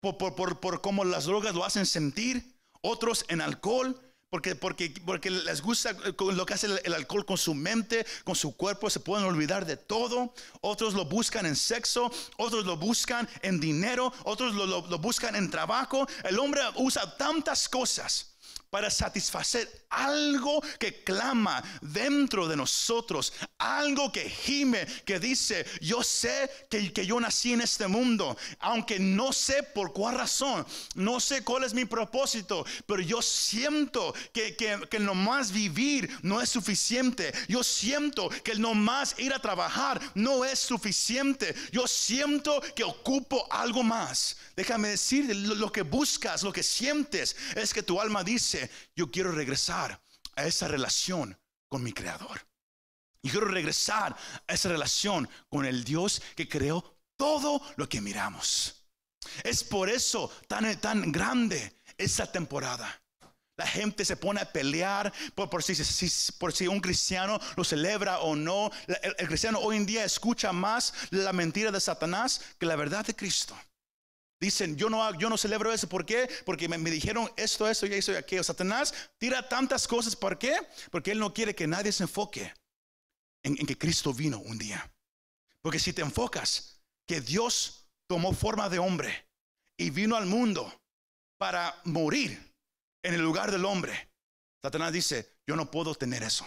por, 0.01 0.17
por, 0.17 0.59
por, 0.59 0.81
cómo 0.81 1.03
las 1.03 1.25
drogas 1.25 1.53
lo 1.53 1.65
hacen 1.65 1.85
sentir. 1.85 2.55
Otros 2.81 3.25
en 3.27 3.41
alcohol, 3.41 3.99
porque, 4.29 4.55
porque, 4.55 4.93
porque 5.05 5.29
les 5.29 5.61
gusta 5.61 5.91
lo 5.91 6.45
que 6.45 6.53
hace 6.53 6.67
el, 6.67 6.93
alcohol 6.93 7.25
con 7.25 7.37
su 7.37 7.53
mente, 7.53 8.05
con 8.23 8.35
su 8.35 8.55
cuerpo, 8.55 8.89
se 8.89 9.01
pueden 9.01 9.25
olvidar 9.25 9.65
de 9.65 9.75
todo. 9.75 10.33
Otros 10.61 10.93
lo 10.93 11.05
buscan 11.05 11.45
en 11.45 11.57
sexo, 11.57 12.09
otros 12.37 12.65
lo 12.65 12.77
buscan 12.77 13.27
en 13.41 13.59
dinero, 13.59 14.13
otros 14.23 14.55
lo, 14.55 14.65
lo 14.65 14.97
buscan 14.99 15.35
en 15.35 15.49
trabajo. 15.49 16.07
El 16.23 16.39
hombre 16.39 16.61
usa 16.75 17.17
tantas 17.17 17.67
cosas 17.67 18.37
para 18.69 18.89
satisfacer 18.89 19.67
algo 19.89 20.61
que 20.77 21.03
clama 21.03 21.63
dentro 21.81 22.47
de 22.47 22.55
nosotros, 22.55 23.33
algo 23.57 24.11
que 24.11 24.29
gime, 24.29 24.85
que 25.05 25.19
dice, 25.19 25.65
yo 25.81 26.03
sé 26.03 26.49
que, 26.69 26.93
que, 26.93 27.05
yo 27.05 27.19
nací 27.19 27.53
en 27.53 27.61
este 27.61 27.87
mundo, 27.87 28.37
aunque 28.59 28.99
no 28.99 29.33
sé 29.33 29.63
por 29.63 29.93
cuál 29.93 30.15
razón, 30.15 30.65
no 30.95 31.19
sé 31.19 31.43
cuál 31.43 31.63
es 31.63 31.73
mi 31.73 31.85
propósito, 31.85 32.65
pero 32.85 33.01
yo 33.01 33.21
siento 33.21 34.13
que, 34.31 34.55
que, 34.55 34.79
que 34.89 34.99
no 34.99 35.15
más 35.15 35.51
vivir 35.51 36.09
no 36.21 36.39
es 36.41 36.49
suficiente, 36.49 37.33
yo 37.47 37.63
siento 37.63 38.29
que 38.43 38.55
no 38.55 38.75
más 38.75 39.17
ir 39.17 39.33
a 39.33 39.39
trabajar 39.39 39.99
no 40.13 40.45
es 40.45 40.59
suficiente, 40.59 41.55
yo 41.71 41.87
siento 41.87 42.61
que 42.75 42.83
ocupo 42.83 43.47
algo 43.51 43.83
más. 43.83 44.37
Déjame 44.55 44.89
decir, 44.89 45.33
lo 45.35 45.71
que 45.71 45.83
buscas, 45.83 46.43
lo 46.43 46.51
que 46.51 46.63
sientes, 46.63 47.35
es 47.55 47.73
que 47.73 47.83
tu 47.83 47.99
alma 47.99 48.23
dice, 48.23 48.58
yo 48.95 49.11
quiero 49.11 49.31
regresar 49.31 50.01
a 50.35 50.45
esa 50.45 50.67
relación 50.67 51.37
con 51.67 51.83
mi 51.83 51.93
creador. 51.93 52.47
Y 53.21 53.29
quiero 53.29 53.47
regresar 53.47 54.15
a 54.47 54.53
esa 54.53 54.69
relación 54.69 55.29
con 55.49 55.65
el 55.65 55.83
Dios 55.83 56.21
que 56.35 56.47
creó 56.47 56.97
todo 57.17 57.61
lo 57.75 57.87
que 57.89 58.01
miramos. 58.01 58.85
Es 59.43 59.63
por 59.63 59.89
eso 59.89 60.31
tan, 60.47 60.79
tan 60.79 61.11
grande 61.11 61.81
esta 61.97 62.31
temporada. 62.31 63.01
La 63.57 63.67
gente 63.67 64.05
se 64.05 64.15
pone 64.15 64.39
a 64.39 64.49
pelear 64.49 65.11
por, 65.35 65.61
si, 65.61 65.73
por 66.39 66.53
si, 66.53 66.65
un 66.67 66.79
cristiano 66.79 67.37
lo 67.57 67.65
celebra 67.65 68.19
o 68.19 68.33
no. 68.33 68.71
El, 68.87 69.27
cristiano 69.27 69.59
hoy 69.59 69.75
en 69.75 69.85
día 69.85 70.05
escucha 70.05 70.53
más 70.53 70.93
la 71.09 71.33
mentira 71.33 71.69
de 71.69 71.81
Satanás 71.81 72.39
que 72.57 72.65
la 72.65 72.77
verdad 72.77 73.05
de 73.05 73.17
Cristo. 73.17 73.57
Dicen, 74.39 74.77
yo 74.77 74.89
no, 74.89 75.17
yo 75.19 75.29
no 75.29 75.37
celebro 75.37 75.73
eso. 75.73 75.89
¿Por 75.89 76.05
qué? 76.05 76.29
Porque 76.45 76.69
me, 76.69 76.77
dijeron 76.89 77.29
esto, 77.35 77.67
esto 77.67 77.85
y 77.85 77.93
eso 77.93 78.13
y 78.13 78.15
aquello. 78.15 78.43
Satanás 78.43 78.93
tira 79.17 79.47
tantas 79.47 79.87
cosas. 79.87 80.15
¿Por 80.15 80.39
qué? 80.39 80.57
Porque 80.91 81.11
él 81.11 81.19
no 81.19 81.33
quiere 81.33 81.53
que 81.53 81.67
nadie 81.67 81.91
se 81.91 82.03
enfoque 82.03 82.53
en, 83.43 83.59
en 83.59 83.65
que 83.65 83.77
Cristo 83.77 84.13
vino 84.13 84.39
un 84.39 84.57
día. 84.57 84.89
Porque 85.61 85.79
si 85.79 85.91
te 85.91 86.01
enfocas 86.01 86.81
que 87.05 87.19
Dios 87.19 87.89
tomó 88.07 88.33
forma 88.33 88.69
de 88.69 88.79
hombre 88.79 89.27
y 89.77 89.89
vino 89.89 90.15
al 90.15 90.25
mundo 90.25 90.81
para 91.37 91.77
morir 91.83 92.55
en 93.03 93.13
el 93.13 93.21
lugar 93.21 93.51
del 93.51 93.65
hombre, 93.65 94.09
Satanás 94.61 94.93
dice, 94.93 95.37
yo 95.45 95.57
no 95.57 95.69
puedo 95.69 95.95
tener 95.95 96.23
eso. 96.23 96.45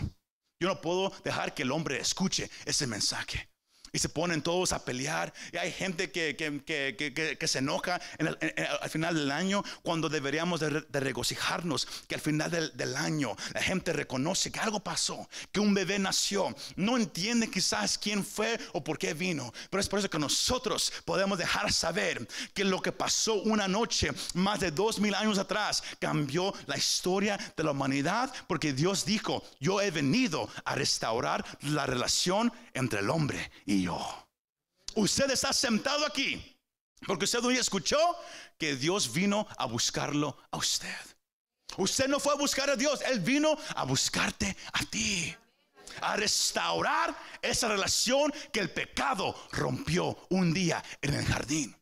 Yo 0.58 0.68
no 0.68 0.80
puedo 0.80 1.10
dejar 1.24 1.54
que 1.54 1.62
el 1.62 1.72
hombre 1.72 1.98
escuche 2.00 2.48
ese 2.64 2.86
mensaje 2.86 3.51
y 3.92 3.98
se 3.98 4.08
ponen 4.08 4.42
todos 4.42 4.72
a 4.72 4.84
pelear. 4.84 5.32
Y 5.52 5.58
hay 5.58 5.70
gente 5.70 6.10
que, 6.10 6.34
que, 6.34 7.48
se 7.48 7.58
enoja 7.58 8.00
al 8.18 8.90
final 8.90 9.14
del 9.14 9.30
año 9.30 9.62
cuando 9.82 10.08
deberíamos 10.08 10.60
de, 10.60 11.00
regocijarnos 11.00 11.86
que 12.08 12.14
al 12.14 12.20
final 12.20 12.50
del, 12.50 12.96
año 12.96 13.34
la 13.54 13.62
gente 13.62 13.92
reconoce 13.92 14.52
que 14.52 14.60
algo 14.60 14.80
pasó, 14.80 15.28
que 15.50 15.60
un 15.60 15.74
bebé 15.74 15.98
nació. 15.98 16.54
No 16.76 16.96
entiende 16.96 17.50
quizás 17.50 17.98
quién 17.98 18.24
fue 18.24 18.58
o 18.72 18.82
por 18.82 18.98
qué 18.98 19.14
vino, 19.14 19.52
pero 19.70 19.80
es 19.80 19.88
por 19.88 19.98
eso 19.98 20.10
que 20.10 20.18
nosotros 20.18 20.92
podemos 21.04 21.38
dejar 21.38 21.72
saber 21.72 22.26
que 22.54 22.64
lo 22.64 22.80
que 22.80 22.92
pasó 22.92 23.34
una 23.42 23.68
noche 23.68 24.10
más 24.34 24.60
de 24.60 24.70
dos 24.70 24.98
mil 25.00 25.14
años 25.14 25.38
atrás 25.38 25.82
cambió 25.98 26.54
la 26.66 26.76
historia 26.76 27.38
de 27.56 27.64
la 27.64 27.72
humanidad 27.72 28.32
porque 28.46 28.72
Dios 28.72 29.04
dijo, 29.04 29.42
yo 29.60 29.80
he 29.80 29.90
venido 29.90 30.48
a 30.64 30.74
restaurar 30.74 31.44
la 31.62 31.86
relación 31.86 32.52
entre 32.74 33.00
el 33.00 33.10
hombre 33.10 33.50
y 33.66 33.81
Usted 34.94 35.30
está 35.30 35.52
sentado 35.52 36.04
aquí 36.06 36.52
porque 37.06 37.24
usted 37.24 37.44
hoy 37.44 37.56
escuchó 37.56 37.98
que 38.58 38.76
Dios 38.76 39.12
vino 39.12 39.46
a 39.58 39.66
buscarlo 39.66 40.36
a 40.50 40.56
usted. 40.56 40.96
Usted 41.76 42.06
no 42.06 42.20
fue 42.20 42.34
a 42.34 42.36
buscar 42.36 42.70
a 42.70 42.76
Dios, 42.76 43.00
Él 43.02 43.20
vino 43.20 43.56
a 43.74 43.84
buscarte 43.84 44.56
a 44.72 44.84
ti. 44.84 45.34
A 46.00 46.16
restaurar 46.16 47.14
esa 47.42 47.68
relación 47.68 48.32
que 48.52 48.60
el 48.60 48.70
pecado 48.70 49.36
rompió 49.52 50.26
un 50.30 50.54
día 50.54 50.82
en 51.02 51.14
el 51.14 51.24
jardín. 51.24 51.76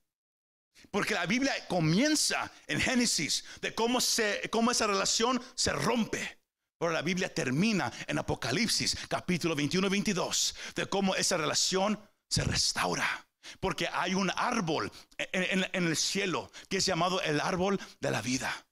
Porque 0.91 1.15
la 1.15 1.27
Biblia 1.27 1.55
comienza 1.69 2.51
en 2.67 2.81
Génesis 2.81 3.45
de 3.61 3.75
cómo, 3.75 4.01
se, 4.01 4.49
cómo 4.51 4.73
esa 4.73 4.89
relación 4.89 5.41
se 5.55 5.73
rompe. 5.73 6.40
Pero 6.81 6.93
la 6.93 7.03
Biblia 7.03 7.33
termina 7.33 7.93
en 8.07 8.19
Apocalipsis 8.19 8.97
capítulo 9.07 9.55
21 9.55 9.87
y 9.87 9.91
22 9.91 10.55
de 10.75 10.87
cómo 10.87 11.15
esa 11.15 11.37
relación 11.37 12.01
se 12.27 12.43
restaura. 12.43 13.27
Porque 13.61 13.87
hay 13.93 14.15
un 14.15 14.33
árbol 14.35 14.91
en, 15.19 15.67
el 15.75 15.95
cielo 15.95 16.51
que 16.71 16.79
es 16.79 16.87
llamado 16.87 17.21
el 17.21 17.39
árbol 17.39 17.79
de 18.01 18.11
la 18.11 18.23
vida. 18.23 18.67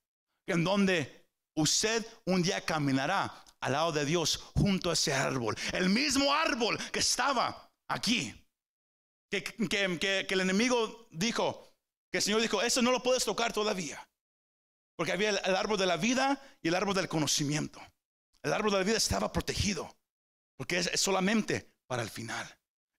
En 0.46 0.64
donde 0.64 1.26
usted 1.54 2.06
un 2.24 2.42
día 2.42 2.64
caminará 2.64 3.44
al 3.60 3.72
lado 3.72 3.92
de 3.92 4.06
Dios 4.06 4.38
junto 4.54 4.88
a 4.88 4.94
ese 4.94 5.12
árbol. 5.12 5.54
El 5.74 5.90
mismo 5.90 6.32
árbol 6.32 6.78
que 6.90 7.00
estaba 7.00 7.70
aquí. 7.88 8.34
Que, 9.30 10.26
el 10.30 10.40
enemigo 10.40 11.08
dijo, 11.10 11.74
que 12.10 12.18
el 12.18 12.24
Señor 12.24 12.40
dijo, 12.40 12.62
eso 12.62 12.80
no 12.80 12.90
lo 12.90 13.02
puedes 13.02 13.26
tocar 13.26 13.52
todavía. 13.52 14.08
Porque 14.96 15.12
había 15.12 15.28
el 15.28 15.56
árbol 15.56 15.76
de 15.76 15.84
la 15.84 15.98
vida 15.98 16.42
y 16.62 16.68
el 16.68 16.74
árbol 16.74 16.94
del 16.94 17.08
conocimiento. 17.08 17.82
El 18.42 18.52
árbol 18.52 18.73
de 18.73 18.78
la 18.78 18.85
vida 18.85 18.97
estaba 18.97 19.33
protegido. 19.33 19.95
Porque 20.57 20.78
es, 20.78 20.87
es 20.88 21.00
solamente 21.00 21.73
para 21.87 22.02
el 22.02 22.11
final. 22.11 22.47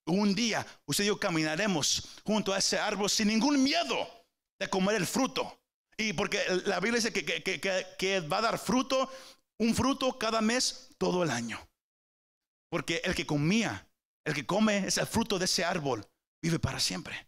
Un 0.06 0.34
día 0.34 0.66
usted 0.86 1.04
y 1.04 1.08
yo 1.08 1.20
caminaremos 1.20 2.20
junto 2.24 2.54
a 2.54 2.58
ese 2.58 2.80
árbol 2.80 3.10
sin 3.10 3.28
ningún 3.28 3.62
miedo 3.62 4.20
de 4.60 4.70
comer 4.70 4.96
el 4.96 5.08
fruto. 5.08 5.60
Y 6.00 6.14
porque 6.14 6.42
la 6.66 6.80
Biblia 6.80 7.02
dice 7.02 7.12
que, 7.12 8.20
va 8.22 8.38
a 8.38 8.42
dar 8.42 8.58
fruto, 8.58 9.12
un 9.60 9.76
fruto 9.76 10.18
cada 10.18 10.40
mes, 10.40 10.90
todo 10.98 11.24
el 11.24 11.30
año. 11.30 11.60
Porque 12.72 13.02
el 13.04 13.14
que 13.14 13.26
comía, 13.26 13.86
el 14.26 14.34
que 14.34 14.46
come 14.46 14.88
ese 14.88 15.06
fruto 15.06 15.38
de 15.38 15.46
ese 15.46 15.66
árbol, 15.66 16.08
vive 16.42 16.58
para 16.58 16.80
siempre. 16.80 17.28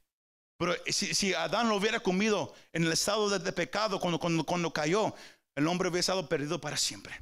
Pero 0.58 0.74
si, 0.88 1.34
Adán 1.34 1.68
lo 1.68 1.76
hubiera 1.76 2.00
comido 2.00 2.54
en 2.72 2.86
el 2.86 2.94
estado 2.94 3.30
de, 3.30 3.52
pecado 3.52 4.00
cuando, 4.00 4.20
cuando 4.46 4.72
cayó, 4.72 5.14
el 5.58 5.68
hombre 5.68 5.90
hubiera 5.90 6.00
estado 6.00 6.30
perdido 6.30 6.62
para 6.62 6.78
siempre. 6.78 7.20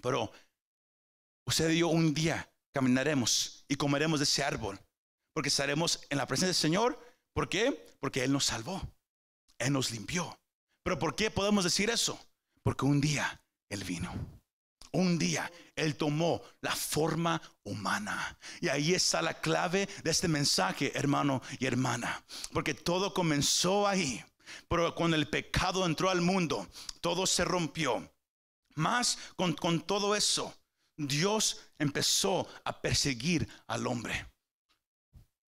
Pero 0.00 0.30
usted 1.46 1.70
yo 1.70 1.88
un 1.88 2.14
día 2.14 2.50
caminaremos 2.72 3.64
y 3.68 3.76
comeremos 3.76 4.20
de 4.20 4.24
ese 4.24 4.42
árbol, 4.42 4.78
porque 5.32 5.48
estaremos 5.48 6.00
en 6.10 6.18
la 6.18 6.26
presencia 6.26 6.48
del 6.48 6.54
Señor. 6.54 6.98
¿Por 7.32 7.48
qué? 7.48 7.86
Porque 8.00 8.24
Él 8.24 8.32
nos 8.32 8.46
salvó, 8.46 8.80
Él 9.58 9.72
nos 9.72 9.90
limpió. 9.90 10.38
Pero 10.82 10.98
¿por 10.98 11.14
qué 11.16 11.30
podemos 11.30 11.64
decir 11.64 11.90
eso? 11.90 12.18
Porque 12.62 12.84
un 12.84 13.00
día 13.00 13.42
Él 13.68 13.84
vino. 13.84 14.12
Un 14.92 15.18
día 15.18 15.50
Él 15.76 15.96
tomó 15.96 16.42
la 16.60 16.74
forma 16.74 17.40
humana. 17.62 18.38
Y 18.60 18.68
ahí 18.68 18.94
está 18.94 19.20
la 19.20 19.40
clave 19.40 19.88
de 20.02 20.10
este 20.10 20.28
mensaje, 20.28 20.92
hermano 20.96 21.42
y 21.58 21.66
hermana. 21.66 22.24
Porque 22.52 22.74
todo 22.74 23.12
comenzó 23.12 23.86
ahí. 23.86 24.24
Pero 24.68 24.94
cuando 24.94 25.16
el 25.16 25.28
pecado 25.28 25.84
entró 25.84 26.10
al 26.10 26.20
mundo, 26.20 26.66
todo 27.00 27.26
se 27.26 27.44
rompió. 27.44 28.10
Más 28.78 29.18
con, 29.36 29.54
con 29.54 29.80
todo 29.80 30.14
eso, 30.14 30.56
Dios 30.96 31.60
empezó 31.78 32.48
a 32.64 32.80
perseguir 32.80 33.48
al 33.66 33.86
hombre. 33.86 34.26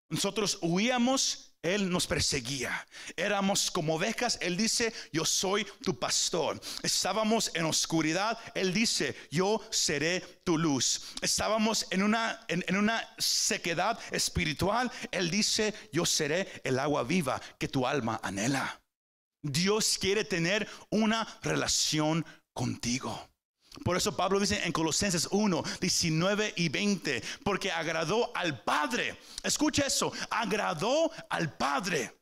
Nosotros 0.09 0.57
huíamos, 0.61 1.53
Él 1.61 1.91
nos 1.91 2.07
perseguía. 2.07 2.87
Éramos 3.15 3.69
como 3.69 3.95
ovejas, 3.95 4.39
Él 4.41 4.57
dice, 4.57 4.91
yo 5.13 5.25
soy 5.25 5.67
tu 5.83 5.99
pastor. 5.99 6.59
Estábamos 6.81 7.51
en 7.53 7.65
oscuridad, 7.65 8.37
Él 8.55 8.73
dice, 8.73 9.15
yo 9.29 9.61
seré 9.69 10.21
tu 10.43 10.57
luz. 10.57 11.01
Estábamos 11.21 11.85
en 11.91 12.01
una, 12.01 12.43
en, 12.47 12.63
en 12.67 12.77
una 12.77 13.07
sequedad 13.19 13.99
espiritual, 14.11 14.91
Él 15.11 15.29
dice, 15.29 15.73
yo 15.91 16.05
seré 16.05 16.61
el 16.63 16.79
agua 16.79 17.03
viva 17.03 17.39
que 17.59 17.67
tu 17.67 17.85
alma 17.85 18.19
anhela. 18.23 18.81
Dios 19.41 19.97
quiere 19.97 20.25
tener 20.25 20.67
una 20.89 21.39
relación 21.41 22.25
contigo. 22.59 23.17
Por 23.85 23.95
eso 23.95 24.17
Pablo 24.17 24.37
dice 24.37 24.61
en 24.65 24.73
Colosenses 24.73 25.29
1, 25.31 25.63
19 25.79 26.55
y 26.57 26.67
20, 26.67 27.23
porque 27.45 27.71
agradó 27.71 28.35
al 28.35 28.61
Padre. 28.63 29.17
Escucha 29.43 29.85
eso, 29.87 30.11
agradó 30.29 31.09
al 31.29 31.55
Padre 31.55 32.19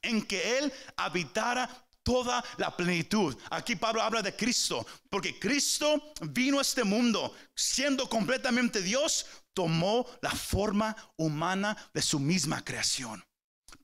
en 0.00 0.22
que 0.22 0.58
Él 0.58 0.72
habitara 0.96 1.68
toda 2.02 2.42
la 2.56 2.74
plenitud. 2.74 3.36
Aquí 3.50 3.76
Pablo 3.76 4.00
habla 4.00 4.22
de 4.22 4.34
Cristo, 4.34 4.86
porque 5.10 5.38
Cristo 5.38 6.02
vino 6.22 6.58
a 6.58 6.62
este 6.62 6.82
mundo 6.82 7.36
siendo 7.54 8.08
completamente 8.08 8.80
Dios, 8.80 9.26
tomó 9.52 10.06
la 10.22 10.30
forma 10.30 10.96
humana 11.18 11.76
de 11.92 12.00
su 12.00 12.18
misma 12.18 12.64
creación. 12.64 13.22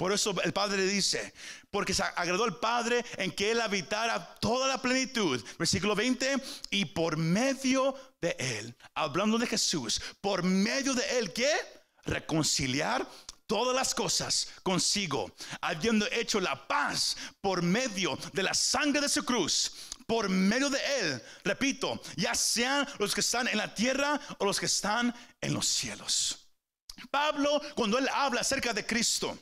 Por 0.02 0.12
eso 0.12 0.34
el 0.42 0.52
Padre 0.52 0.84
dice, 0.84 1.32
porque 1.70 1.94
se 1.94 2.02
agradó 2.02 2.42
al 2.42 2.58
Padre 2.58 3.04
en 3.18 3.30
que 3.30 3.52
Él 3.52 3.60
habitara 3.60 4.34
toda 4.40 4.66
la 4.66 4.82
plenitud. 4.82 5.40
Versículo 5.56 5.94
20, 5.94 6.42
y 6.70 6.86
por 6.86 7.16
medio 7.16 7.94
de 8.20 8.34
Él, 8.36 8.76
hablando 8.96 9.38
de 9.38 9.46
Jesús, 9.46 10.02
por 10.20 10.42
medio 10.42 10.92
de 10.92 11.18
Él, 11.18 11.32
¿qué? 11.32 11.52
Reconciliar 12.04 13.08
todas 13.46 13.76
las 13.76 13.94
cosas 13.94 14.48
consigo, 14.64 15.30
habiendo 15.60 16.04
hecho 16.10 16.40
la 16.40 16.66
paz 16.66 17.16
por 17.40 17.62
medio 17.62 18.18
de 18.32 18.42
la 18.42 18.54
sangre 18.54 19.02
de 19.02 19.08
su 19.08 19.24
cruz. 19.24 19.72
Por 20.08 20.28
medio 20.28 20.68
de 20.68 20.80
Él, 20.98 21.22
repito, 21.44 22.02
ya 22.16 22.34
sean 22.34 22.88
los 22.98 23.14
que 23.14 23.20
están 23.20 23.46
en 23.46 23.56
la 23.56 23.72
tierra 23.72 24.20
o 24.38 24.46
los 24.46 24.58
que 24.58 24.66
están 24.66 25.14
en 25.40 25.54
los 25.54 25.68
cielos. 25.68 26.40
Pablo, 27.08 27.60
cuando 27.76 27.98
él 27.98 28.08
habla 28.12 28.40
acerca 28.40 28.72
de 28.72 28.84
Cristo, 28.84 29.38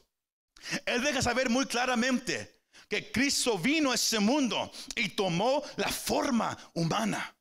él 0.87 1.03
deja 1.03 1.23
saber 1.23 1.49
muy 1.49 1.67
claramente 1.67 2.61
que 2.89 3.13
Cristo 3.13 3.57
vino 3.57 3.93
a 3.93 3.95
ese 3.95 4.19
mundo 4.19 4.71
y 4.97 5.11
tomó 5.11 5.63
la 5.77 5.89
forma 5.89 6.57
humana. 6.75 7.37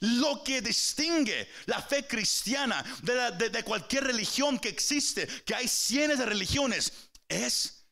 Lo 0.00 0.42
que 0.44 0.60
distingue 0.60 1.48
la 1.66 1.82
fe 1.82 2.06
cristiana 2.06 2.84
de, 3.02 3.62
cualquier 3.64 4.04
religión 4.04 4.58
que 4.58 4.68
existe, 4.68 5.26
que 5.44 5.54
hay 5.54 5.66
cientos 5.66 6.18
de 6.18 6.26
religiones, 6.26 7.10
es 7.28 7.86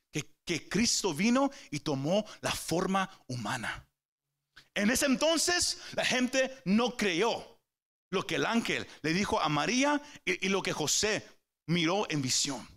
que, 0.45 0.69
Cristo 0.69 1.15
vino 1.15 1.51
y 1.71 1.81
tomó 1.81 2.27
la 2.41 2.53
forma 2.53 3.09
humana. 3.27 3.89
En 4.75 4.91
ese 4.91 5.07
entonces 5.07 5.79
la 5.95 6.05
gente 6.05 6.59
no 6.67 6.97
creyó 6.97 7.59
lo 8.11 8.27
que 8.27 8.35
el 8.35 8.45
ángel 8.45 8.87
le 9.01 9.15
dijo 9.15 9.41
a 9.41 9.49
María 9.49 10.03
y 10.27 10.49
lo 10.51 10.63
que 10.63 10.75
José 10.75 11.27
miró 11.67 12.07
en 12.11 12.21
visión. 12.21 12.72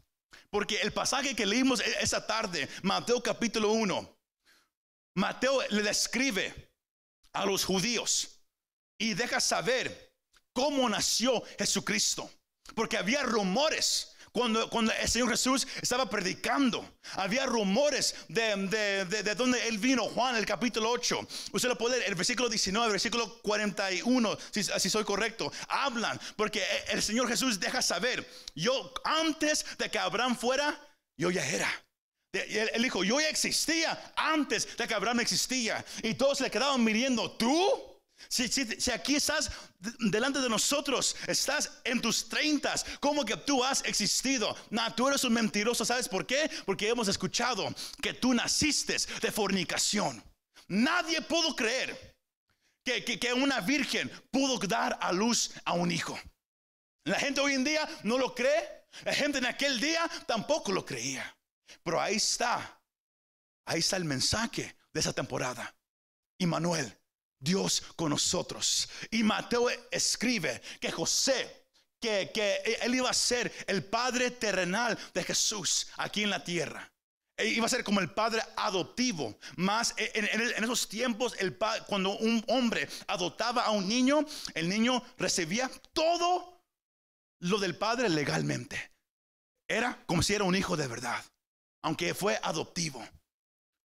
Porque 0.55 0.79
el 0.79 0.93
pasaje 0.93 1.35
que 1.35 1.45
leímos 1.45 1.81
e-, 1.81 1.97
esa 1.99 2.25
tarde, 2.25 2.69
Mateo 2.81 3.21
capítulo 3.21 3.73
1, 3.73 4.17
Mateo 5.15 5.61
le 5.69 5.83
describe 5.83 6.71
a 7.33 7.45
los 7.45 7.65
judíos 7.65 8.39
y 8.97 9.15
deja 9.15 9.41
saber 9.41 10.15
cómo 10.53 10.87
nació 10.87 11.43
Jesucristo. 11.59 12.31
Porque 12.73 12.95
había 12.95 13.23
rumores. 13.23 14.14
Cuando, 14.35 14.69
cuando, 14.69 14.91
el 14.91 15.07
Señor 15.07 15.29
Jesús 15.29 15.65
estaba 15.81 16.09
predicando, 16.09 16.97
había 17.13 17.45
rumores 17.45 18.13
de, 18.27 18.53
de, 18.67 19.05
de, 19.05 19.23
de 19.23 19.33
donde 19.33 19.65
Él 19.65 19.77
vino. 19.77 20.09
Juan, 20.09 20.35
el 20.35 20.45
capítulo 20.45 20.89
8. 20.91 21.25
Usted 21.53 21.69
lo 21.69 21.77
puede 21.77 21.99
leer, 21.99 22.09
el 22.09 22.15
versículo 22.15 22.49
19, 22.49 22.85
el 22.87 22.91
versículo 22.91 23.41
41, 23.41 24.37
si, 24.51 24.61
si 24.61 24.89
soy 24.89 25.05
correcto. 25.05 25.53
Hablan, 25.69 26.19
porque 26.35 26.61
el 26.89 27.01
Señor 27.01 27.29
Jesús 27.29 27.61
deja 27.61 27.81
saber, 27.81 28.29
yo 28.53 28.93
antes 29.05 29.65
de 29.77 29.89
que 29.89 29.99
Abraham 29.99 30.35
fuera, 30.35 30.85
yo 31.17 31.31
ya 31.31 31.47
era. 31.47 31.71
Él 32.33 32.83
dijo, 32.83 33.05
yo 33.05 33.21
ya 33.21 33.29
existía 33.29 34.11
antes 34.17 34.75
de 34.75 34.85
que 34.85 34.93
Abraham 34.93 35.21
existía. 35.21 35.85
Y 36.03 36.15
todos 36.15 36.41
le 36.41 36.51
quedaban 36.51 36.83
mirando, 36.83 37.31
¿tú? 37.31 37.94
Si, 38.27 38.91
aquí 38.91 39.15
estás 39.15 39.51
delante 39.99 40.39
de 40.39 40.49
nosotros, 40.49 41.15
estás 41.27 41.71
en 41.83 42.01
tus 42.01 42.27
treintas, 42.27 42.85
como 42.99 43.23
que 43.25 43.37
tú 43.37 43.63
has 43.63 43.83
existido. 43.85 44.55
Tú 44.95 45.07
eres 45.07 45.23
un 45.23 45.33
mentiroso. 45.33 45.85
¿Sabes 45.85 46.07
por 46.07 46.25
qué? 46.25 46.49
Porque 46.65 46.89
hemos 46.89 47.07
escuchado 47.07 47.73
que 48.01 48.13
tú 48.13 48.33
naciste 48.33 48.97
de 49.21 49.31
fornicación. 49.31 50.23
Nadie 50.67 51.21
pudo 51.21 51.55
creer 51.55 52.15
que, 52.83 53.03
que, 53.03 53.19
que 53.19 53.33
una 53.33 53.61
virgen 53.61 54.11
pudo 54.31 54.57
dar 54.67 54.97
a 55.01 55.11
luz 55.11 55.51
a 55.63 55.73
un 55.73 55.91
hijo. 55.91 56.19
La 57.05 57.19
gente 57.19 57.39
hoy 57.41 57.53
en 57.53 57.63
día 57.63 57.87
no 58.03 58.17
lo 58.17 58.33
cree. 58.33 58.85
La 59.03 59.13
gente 59.13 59.37
en 59.37 59.45
aquel 59.45 59.79
día 59.79 60.09
tampoco 60.25 60.71
lo 60.71 60.85
creía. 60.85 61.37
Pero 61.83 62.01
ahí 62.01 62.15
está. 62.15 62.81
Ahí 63.65 63.79
está 63.79 63.97
el 63.97 64.05
mensaje 64.05 64.75
de 64.93 64.99
esa 64.99 65.13
temporada. 65.13 65.75
Y 66.37 66.45
Manuel. 66.45 66.97
Dios 67.39 67.83
con 67.95 68.09
nosotros. 68.09 68.89
Y 69.11 69.23
Mateo 69.23 69.67
escribe 69.91 70.61
que 70.79 70.91
José, 70.91 71.67
que, 71.99 72.31
que, 72.33 72.79
él 72.81 72.95
iba 72.95 73.09
a 73.09 73.13
ser 73.13 73.51
el 73.67 73.83
padre 73.83 74.31
terrenal 74.31 74.97
de 75.13 75.23
Jesús 75.23 75.87
aquí 75.97 76.23
en 76.23 76.29
la 76.29 76.43
tierra. 76.43 76.91
E 77.37 77.47
iba 77.47 77.65
a 77.65 77.69
ser 77.69 77.83
como 77.83 77.99
el 77.99 78.11
padre 78.11 78.41
adoptivo. 78.55 79.37
Más 79.57 79.93
en, 79.97 80.25
en, 80.25 80.63
esos 80.63 80.87
tiempos, 80.87 81.35
el, 81.39 81.57
cuando 81.87 82.17
un 82.17 82.43
hombre 82.47 82.87
adoptaba 83.07 83.63
a 83.63 83.71
un 83.71 83.87
niño, 83.87 84.25
el 84.53 84.69
niño 84.69 85.03
recibía 85.17 85.69
todo 85.93 86.63
lo 87.39 87.59
del 87.59 87.77
padre 87.77 88.09
legalmente. 88.09 88.91
Era 89.67 90.01
como 90.05 90.23
si 90.23 90.33
era 90.33 90.43
un 90.43 90.55
hijo 90.55 90.77
de 90.77 90.87
verdad, 90.87 91.23
aunque 91.83 92.13
fue 92.13 92.39
adoptivo. 92.41 93.05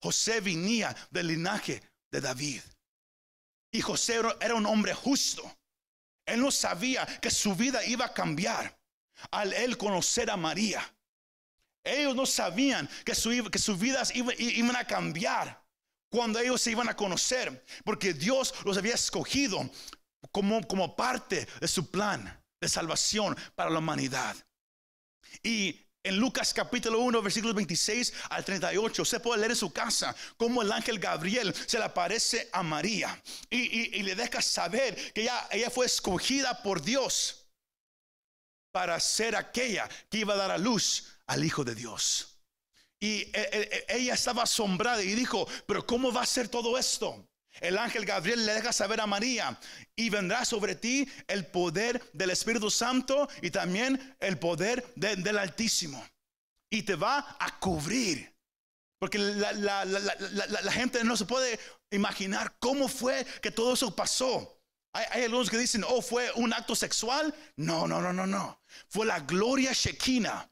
José 0.03 0.41
venía 0.41 0.95
del 1.11 1.29
linaje 1.29 1.83
de 2.11 2.21
David. 2.21 2.63
Y 3.73 3.81
José 3.81 4.21
era 4.41 4.55
un 4.55 4.67
hombre 4.67 4.95
justo. 4.95 5.43
Él 6.27 6.41
no 6.41 6.51
sabía 6.51 7.07
que 7.21 7.31
su 7.31 7.55
vida 7.55 7.85
iba 7.85 8.07
a 8.07 8.15
cambiar 8.15 8.79
al 9.31 9.53
él 9.53 9.77
conocer 9.77 10.31
a 10.31 10.37
María. 10.37 10.83
Ellos 11.83 12.15
no 12.15 12.27
sabían 12.27 12.89
que, 13.05 13.15
su, 13.15 13.31
que 13.51 13.59
sus 13.59 13.79
vidas 13.79 14.15
iban, 14.15 14.35
iban 14.39 14.77
a 14.77 14.87
cambiar 14.87 15.63
cuando 16.11 16.39
ellos 16.41 16.61
se 16.61 16.73
iban 16.73 16.89
a 16.89 16.97
conocer, 16.97 17.65
porque 17.85 18.13
Dios 18.13 18.55
los 18.65 18.77
había 18.77 18.95
escogido 18.95 19.71
como, 20.33 20.67
como 20.67 20.97
parte 20.97 21.47
de 21.61 21.69
su 21.69 21.91
plan 21.91 22.43
de 22.61 22.69
salvación 22.69 23.37
para 23.55 23.71
la 23.71 23.79
humanidad. 23.79 24.37
Y 25.43 25.81
en 26.03 26.17
Lucas 26.17 26.55
capítulo 26.55 27.01
1, 27.01 27.23
versículos 27.23 27.55
26 27.55 28.13
al 28.31 28.45
38, 28.45 29.03
usted 29.03 29.21
puede 29.21 29.41
leer 29.41 29.53
en 29.53 29.57
su 29.57 29.73
casa 29.73 30.15
cómo 30.37 30.63
el 30.63 30.73
ángel 30.73 30.99
Gabriel 30.99 31.55
se 31.67 31.79
le 31.79 31.85
aparece 31.85 32.49
a 32.53 32.63
María 32.63 33.23
y, 33.51 34.03
le 34.03 34.15
deja 34.15 34.41
saber 34.41 35.13
que 35.13 35.23
ella, 35.23 35.49
ella 35.51 35.71
fue 35.71 35.87
escogida 35.87 36.63
por 36.63 36.81
Dios 36.81 37.47
para 38.73 38.99
ser 39.01 39.37
aquella 39.37 39.89
que 40.09 40.19
iba 40.19 40.35
a 40.35 40.39
dar 40.39 40.51
a 40.51 40.59
luz 40.59 41.07
al 41.27 41.45
Hijo 41.45 41.65
de 41.65 41.75
Dios. 41.75 42.39
Y 43.01 43.23
eh, 43.23 43.31
eh, 43.35 43.69
eh, 43.73 43.85
ella 43.89 44.15
estaba 44.15 44.43
asombrada 44.43 45.03
y 45.03 45.15
dijo, 45.15 45.47
pero 45.67 45.87
¿cómo 45.87 46.13
va 46.13 46.23
a 46.23 46.27
ser 46.27 46.49
todo 46.49 46.79
esto? 46.79 47.30
El 47.61 47.79
ángel 47.79 48.05
Gabriel 48.05 48.45
le 48.47 48.55
deja 48.55 48.73
saber 48.73 49.01
a 49.01 49.07
María, 49.07 49.59
y 49.95 50.11
vendrá 50.11 50.45
sobre 50.45 50.75
ti 50.75 51.09
el 51.29 51.47
poder 51.47 52.03
del 52.13 52.31
Espíritu 52.31 52.71
Santo 52.71 53.29
y 53.43 53.51
también 53.51 54.17
el 54.21 54.39
poder 54.39 54.85
del 54.97 55.39
Altísimo. 55.39 56.05
Y 56.71 56.83
te 56.83 56.95
va 56.95 57.37
a 57.39 57.59
cubrir. 57.59 58.35
Porque 58.99 59.19
la, 59.19 60.73
gente 60.73 61.03
no 61.05 61.17
se 61.17 61.25
puede 61.25 61.59
imaginar 61.91 62.57
cómo 62.59 62.89
fue 62.89 63.27
que 63.41 63.51
todo 63.51 63.75
eso 63.75 63.95
pasó. 63.95 64.59
Hay, 64.93 65.07
hay, 65.11 65.25
algunos 65.25 65.49
que 65.49 65.59
dicen, 65.59 65.85
oh, 65.87 66.03
fue 66.03 66.31
un 66.35 66.53
acto 66.53 66.75
sexual. 66.75 67.35
No, 67.57 67.87
no, 67.87 68.01
no, 68.01 68.13
no, 68.13 68.27
no. 68.27 68.61
Fue 68.89 69.07
la 69.07 69.21
gloria 69.21 69.73
Shekinah 69.73 70.51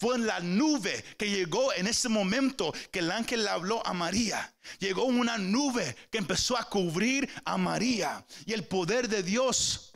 fue 0.00 0.16
en 0.16 0.26
la 0.26 0.40
nube 0.40 1.04
que 1.18 1.28
llegó 1.28 1.74
en 1.74 1.86
ese 1.86 2.08
momento 2.08 2.72
que 2.90 3.00
el 3.00 3.10
ángel 3.10 3.44
le 3.44 3.50
habló 3.50 3.86
a 3.86 3.92
María. 3.92 4.54
Llegó 4.78 5.04
una 5.04 5.36
nube 5.36 5.94
que 6.10 6.16
empezó 6.16 6.56
a 6.56 6.64
cubrir 6.70 7.30
a 7.44 7.58
María. 7.58 8.24
Y 8.46 8.54
el 8.54 8.66
poder 8.66 9.08
de 9.08 9.22
Dios 9.22 9.92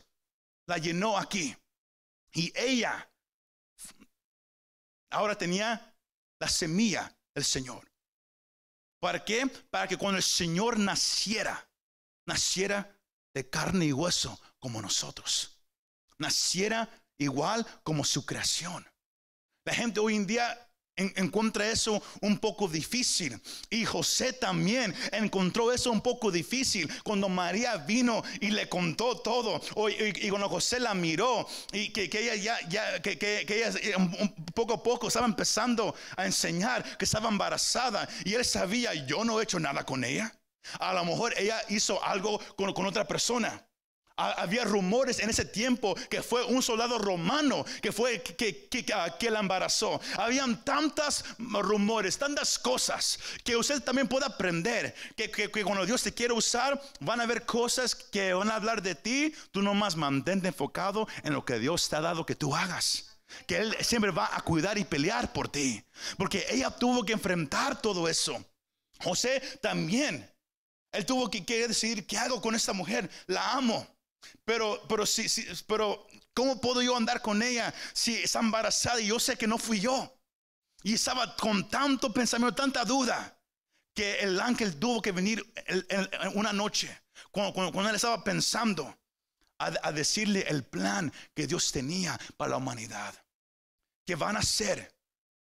la 0.67 0.77
llenó 0.77 1.17
aquí. 1.17 1.55
Y 2.33 2.53
ella 2.55 3.09
ahora 5.09 5.35
tenía 5.35 5.97
la 6.39 6.49
semilla 6.49 7.11
del 7.33 7.43
Señor. 7.43 7.91
¿Para 8.99 9.25
qué? 9.25 9.47
Para 9.71 9.87
que 9.87 9.97
cuando 9.97 10.17
el 10.17 10.23
Señor 10.23 10.77
naciera, 10.77 11.67
naciera 12.27 12.95
de 13.33 13.49
carne 13.49 13.85
y 13.85 13.91
hueso 13.91 14.39
como 14.59 14.83
nosotros. 14.83 15.57
Naciera 16.19 16.87
igual 17.17 17.65
como 17.81 18.05
su 18.05 18.23
creación. 18.23 18.85
La 19.65 19.73
gente 19.73 19.99
hoy 19.99 20.15
en 20.15 20.27
día 20.27 20.65
encuentra 20.95 21.67
eso 21.69 22.01
un 22.21 22.37
poco 22.37 22.67
difícil. 22.67 23.39
Y 23.69 23.83
José 23.83 24.33
también 24.33 24.93
encontró 25.11 25.71
eso 25.71 25.91
un 25.91 26.01
poco 26.01 26.31
difícil 26.31 26.89
cuando 27.03 27.29
María 27.29 27.77
vino 27.77 28.23
y 28.39 28.51
le 28.51 28.69
contó 28.69 29.17
todo. 29.17 29.59
Y, 29.89 30.29
cuando 30.29 30.49
José 30.49 30.79
la 30.79 30.93
miró 30.93 31.47
y 31.73 31.89
que, 31.89 32.03
ella 32.03 32.35
ya, 32.35 32.69
ya 32.69 33.01
que, 33.01 33.45
ella 33.49 33.71
eh, 33.81 33.95
poco 34.53 34.75
a 34.75 34.83
poco 34.83 35.07
estaba 35.07 35.25
empezando 35.25 35.95
a 36.15 36.25
enseñar 36.25 36.97
que 36.97 37.05
estaba 37.05 37.29
embarazada 37.29 38.07
y 38.23 38.33
él 38.33 38.45
sabía, 38.45 38.93
yo 38.93 39.25
no 39.25 39.39
he 39.39 39.43
hecho 39.43 39.59
nada 39.59 39.85
con 39.85 40.03
ella. 40.03 40.31
A 40.79 40.93
lo 40.93 41.05
mejor 41.05 41.33
ella 41.37 41.61
hizo 41.69 42.03
algo 42.03 42.39
con, 42.55 42.71
con 42.73 42.85
otra 42.85 43.05
persona. 43.05 43.65
Había 44.17 44.63
rumores 44.63 45.19
en 45.19 45.29
ese 45.29 45.43
tiempo 45.43 45.93
que 46.09 46.23
fue 46.23 46.45
un 46.45 46.63
soldado 46.63 46.97
romano 46.97 47.65
que 47.81 47.91
fue 47.91 48.23
que, 48.23 48.67
que, 48.69 48.85
que, 49.19 49.29
la 49.29 49.39
embarazó. 49.39 49.99
Habían 50.17 50.63
tantas 50.63 51.25
rumores, 51.37 52.17
tantas 52.17 52.57
cosas 52.57 53.19
que 53.43 53.57
usted 53.57 53.83
también 53.83 54.07
puede 54.07 54.25
aprender. 54.25 54.95
Que, 55.17 55.29
que, 55.29 55.49
cuando 55.65 55.85
Dios 55.85 56.01
te 56.01 56.13
quiere 56.13 56.33
usar, 56.33 56.81
van 57.01 57.19
a 57.19 57.23
haber 57.23 57.45
cosas 57.45 57.93
que 57.93 58.33
van 58.33 58.49
a 58.51 58.55
hablar 58.55 58.81
de 58.81 58.95
ti. 58.95 59.33
Tú 59.51 59.61
nomás 59.61 59.97
mantente 59.97 60.47
enfocado 60.47 61.09
en 61.23 61.33
lo 61.33 61.43
que 61.43 61.59
Dios 61.59 61.89
te 61.89 61.97
ha 61.97 62.01
dado 62.01 62.25
que 62.25 62.35
tú 62.35 62.55
hagas. 62.55 63.17
Que 63.47 63.57
Él 63.57 63.75
siempre 63.81 64.11
va 64.11 64.29
a 64.31 64.41
cuidar 64.43 64.77
y 64.77 64.85
pelear 64.85 65.33
por 65.33 65.49
ti. 65.49 65.83
Porque 66.17 66.45
ella 66.49 66.69
tuvo 66.69 67.03
que 67.03 67.11
enfrentar 67.11 67.81
todo 67.81 68.07
eso. 68.07 68.41
José 69.01 69.41
también. 69.61 70.31
Él 70.93 71.05
tuvo 71.05 71.29
que, 71.29 71.43
que 71.43 71.67
decidir 71.67 72.07
qué 72.07 72.17
hago 72.17 72.41
con 72.41 72.55
esta 72.55 72.71
mujer. 72.71 73.09
La 73.27 73.51
amo. 73.51 73.94
Pero, 74.43 74.81
pero, 74.87 75.05
sí, 75.05 75.27
sí, 75.29 75.45
pero, 75.67 76.07
¿cómo 76.33 76.59
puedo 76.61 76.81
yo 76.81 76.95
andar 76.95 77.21
con 77.21 77.41
ella 77.41 77.73
si 77.93 78.15
está 78.15 78.39
embarazada 78.39 78.99
y 79.01 79.07
yo 79.07 79.19
sé 79.19 79.37
que 79.37 79.47
no 79.47 79.57
fui 79.57 79.79
yo? 79.79 80.17
Y 80.83 80.93
estaba 80.93 81.35
con 81.35 81.69
tanto 81.69 82.13
pensamiento, 82.13 82.55
tanta 82.55 82.85
duda, 82.85 83.35
que 83.93 84.19
el 84.19 84.39
ángel 84.39 84.77
tuvo 84.77 85.01
que 85.01 85.11
venir 85.11 85.43
una 86.33 86.53
noche, 86.53 87.01
cuando, 87.31 87.53
cuando, 87.53 87.89
él 87.89 87.95
estaba 87.95 88.23
pensando, 88.23 88.95
a, 89.57 89.91
decirle 89.91 90.45
el 90.47 90.63
plan 90.63 91.11
que 91.33 91.47
Dios 91.47 91.71
tenía 91.71 92.19
para 92.37 92.51
la 92.51 92.57
humanidad. 92.57 93.15
Que 94.05 94.15
van 94.15 94.37
a 94.37 94.41
ser, 94.41 94.95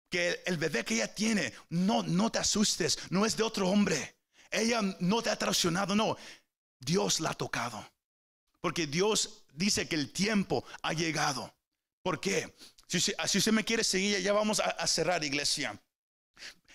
que 0.10 0.42
el, 0.46 0.58
bebé 0.58 0.86
que 0.86 0.96
ella 0.96 1.14
tiene, 1.14 1.54
no, 1.70 2.04
no 2.04 2.32
te 2.32 2.40
asustes, 2.40 3.00
no 3.10 3.26
es 3.26 3.36
de 3.36 3.44
otro 3.44 3.68
hombre. 3.68 4.16
Ella 4.52 4.82
no 5.00 5.22
te 5.22 5.30
ha 5.30 5.36
traicionado, 5.36 5.96
no. 5.96 6.16
Dios 6.80 7.20
la 7.20 7.32
ha 7.32 7.34
tocado. 7.34 7.93
Porque 8.64 8.88
Dios 8.88 9.44
dice 9.54 9.90
que 9.90 9.96
el 9.96 10.14
tiempo 10.14 10.64
ha 10.84 10.94
llegado. 10.94 11.54
¿Por 12.02 12.22
qué? 12.22 12.56
Si, 12.88 12.98
usted 12.98 13.52
me 13.52 13.66
quiere 13.66 13.84
seguir, 13.84 14.22
ya 14.22 14.32
vamos 14.32 14.62
a, 14.62 14.88
cerrar, 14.88 15.22
iglesia. 15.22 15.78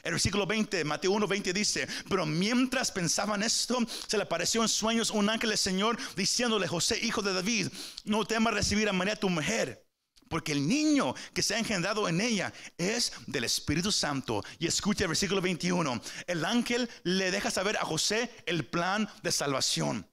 El 0.03 0.13
versículo 0.13 0.47
20, 0.47 0.85
Mateo 0.85 1.13
1, 1.13 1.27
20 1.27 1.51
dice, 1.55 1.89
pero 2.11 2.27
mientras 2.27 2.93
pensaban 2.93 3.43
esto, 3.43 3.79
se 4.07 4.19
le 4.19 4.25
apareció 4.25 4.61
en 4.61 4.69
sueños 4.69 5.09
un 5.09 5.31
ángel 5.31 5.49
del 5.49 5.59
Señor 5.59 5.97
diciéndole, 6.15 6.69
José, 6.69 6.99
hijo 7.03 7.23
de 7.23 7.33
David, 7.33 7.69
no 8.05 8.27
temas 8.27 8.53
recibir 8.53 8.87
a 8.91 8.93
María 8.93 9.17
tu 9.17 9.31
mujer, 9.31 9.87
porque 10.29 10.53
el 10.53 10.69
niño 10.69 11.15
que 11.33 11.43
se 11.43 11.55
ha 11.55 11.59
engendrado 11.59 12.07
en 12.07 12.21
ella 12.21 12.53
es 12.77 13.13
del 13.27 13.45
Espíritu 13.45 13.93
Santo. 13.93 14.45
Y 14.59 14.67
escucha 14.67 15.05
el 15.05 15.09
versículo 15.09 15.41
21, 15.41 16.03
el 16.27 16.45
ángel 16.45 16.91
le 17.05 17.31
deja 17.31 17.51
saber 17.51 17.79
a 17.79 17.87
José 17.87 18.31
el 18.45 18.67
plan 18.67 19.09
de 19.23 19.33
salvación 19.33 20.07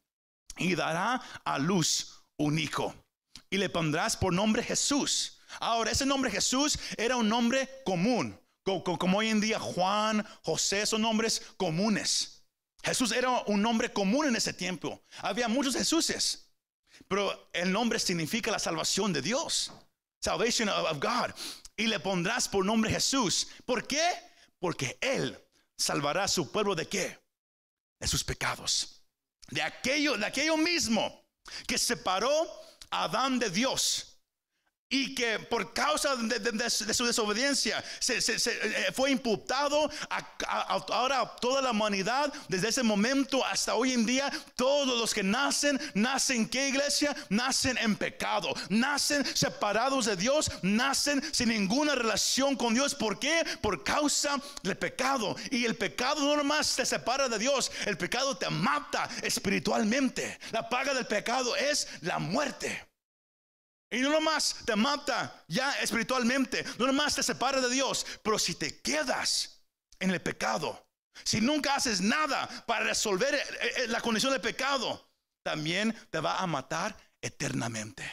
y 0.58 0.76
dará 0.76 1.22
a 1.44 1.60
luz 1.60 2.22
un 2.38 2.60
hijo. 2.60 2.96
Y 3.50 3.58
le 3.58 3.70
pondrás 3.70 4.18
por 4.18 4.34
nombre 4.34 4.63
Jesús. 4.63 5.39
Ahora, 5.60 5.91
ese 5.91 6.06
nombre 6.06 6.32
Jesús 6.32 6.78
era 6.98 7.15
un 7.15 7.30
nombre 7.30 7.70
común, 7.86 8.38
como, 8.63 9.20
hoy 9.20 9.30
en 9.30 9.39
día 9.39 9.60
Juan, 9.60 10.26
José, 10.44 10.86
son 10.86 11.02
nombres 11.02 11.41
comunes. 11.58 12.44
Jesús 12.84 13.12
era 13.12 13.30
un 13.48 13.62
nombre 13.62 13.91
común 13.91 14.28
en 14.28 14.36
ese 14.36 14.54
tiempo. 14.54 15.02
Había 15.20 15.48
muchos 15.48 15.76
Jesuses, 15.76 16.52
pero 17.08 17.50
el 17.54 17.72
nombre 17.72 18.00
significa 18.00 18.52
la 18.52 18.60
salvación 18.60 19.13
de 19.13 19.22
Dios, 19.22 19.72
salvation 20.22 20.70
of 20.70 21.00
God. 21.00 21.32
Y 21.78 21.88
le 21.88 22.00
pondrás 22.00 22.48
por 22.48 22.65
nombre 22.65 22.91
Jesús. 22.91 23.48
¿Por 23.65 23.86
qué? 23.86 24.04
Porque 24.60 24.98
Él 25.02 25.38
salvará 25.78 26.24
a 26.24 26.28
su 26.28 26.52
pueblo 26.52 26.74
de 26.74 26.88
qué? 26.88 27.20
De 28.00 28.08
sus 28.08 28.24
pecados 28.24 28.95
de 29.50 29.62
aquello, 29.62 30.18
de 30.18 30.26
aquello 30.26 30.58
mismo 30.58 31.26
que 31.68 31.78
separó 31.78 32.30
a 32.92 33.06
Adán 33.06 33.40
de 33.40 33.50
Dios 33.50 34.14
y 34.89 35.15
que 35.15 35.39
por 35.39 35.74
causa 35.74 36.15
de, 36.15 36.69
su 36.69 37.06
desobediencia 37.06 37.84
se, 38.00 38.17
eh, 38.17 38.91
fue 38.93 39.10
imputado 39.12 39.89
a, 40.10 40.38
ahora 40.89 41.36
toda 41.41 41.62
la 41.62 41.71
humanidad 41.71 42.32
desde 42.48 42.69
ese 42.69 42.84
momento 42.84 43.43
hasta 43.43 43.76
hoy 43.76 43.93
en 43.93 44.06
día. 44.06 44.32
Todos 44.56 44.98
los 45.00 45.13
que 45.13 45.24
nacen 45.24 45.80
nacen 45.95 46.48
qué 46.48 46.69
iglesia 46.69 47.15
nacen 47.30 47.78
en 47.80 47.95
pecado. 47.95 48.54
Nacen 48.69 49.26
separados 49.36 50.06
de 50.06 50.15
Dios 50.15 50.52
nacen 50.62 51.21
sin 51.34 51.50
ninguna 51.50 51.95
relación 51.95 52.56
con 52.56 52.74
Dios. 52.74 52.93
¿por 52.93 53.19
qué? 53.19 53.43
por 53.62 53.84
causa 53.84 54.39
del 54.62 54.78
pecado. 54.78 55.36
Y 55.50 55.65
el 55.65 55.76
pecado 55.76 56.21
no 56.21 56.38
nomás 56.38 56.76
te 56.76 56.86
separa 56.86 57.28
de 57.28 57.39
Dios 57.39 57.71
el 57.86 57.98
pecado 57.98 58.38
te 58.38 58.50
mata 58.50 59.10
espiritualmente. 59.21 60.39
La 60.52 60.69
paga 60.69 60.93
del 60.93 61.06
pecado 61.06 61.56
es 61.56 61.88
la 62.02 62.19
muerte 62.19 62.95
y 63.96 64.02
no 64.02 64.10
nomás 64.10 64.58
te 64.66 64.76
mata 64.76 65.46
ya 65.48 65.72
espiritualmente, 65.80 66.66
no 66.78 66.86
nomás 66.86 67.16
te 67.16 67.24
separa 67.24 67.62
de 67.62 67.70
Dios, 67.70 68.06
pero 68.22 68.38
si 68.38 68.56
te 68.56 68.82
quedas 68.82 69.66
en 70.00 70.12
el 70.12 70.22
pecado, 70.22 70.86
si 71.24 71.40
nunca 71.40 71.76
haces 71.76 72.02
nada 72.02 72.46
para 72.68 72.84
resolver 72.84 73.34
eh, 73.34 73.42
eh, 73.62 73.88
la 73.88 74.02
condición 74.02 74.34
de 74.34 74.42
pecado, 74.42 75.10
también 75.46 75.96
te 76.10 76.20
va 76.20 76.40
a 76.40 76.46
matar 76.46 76.98
eternamente. 77.22 78.04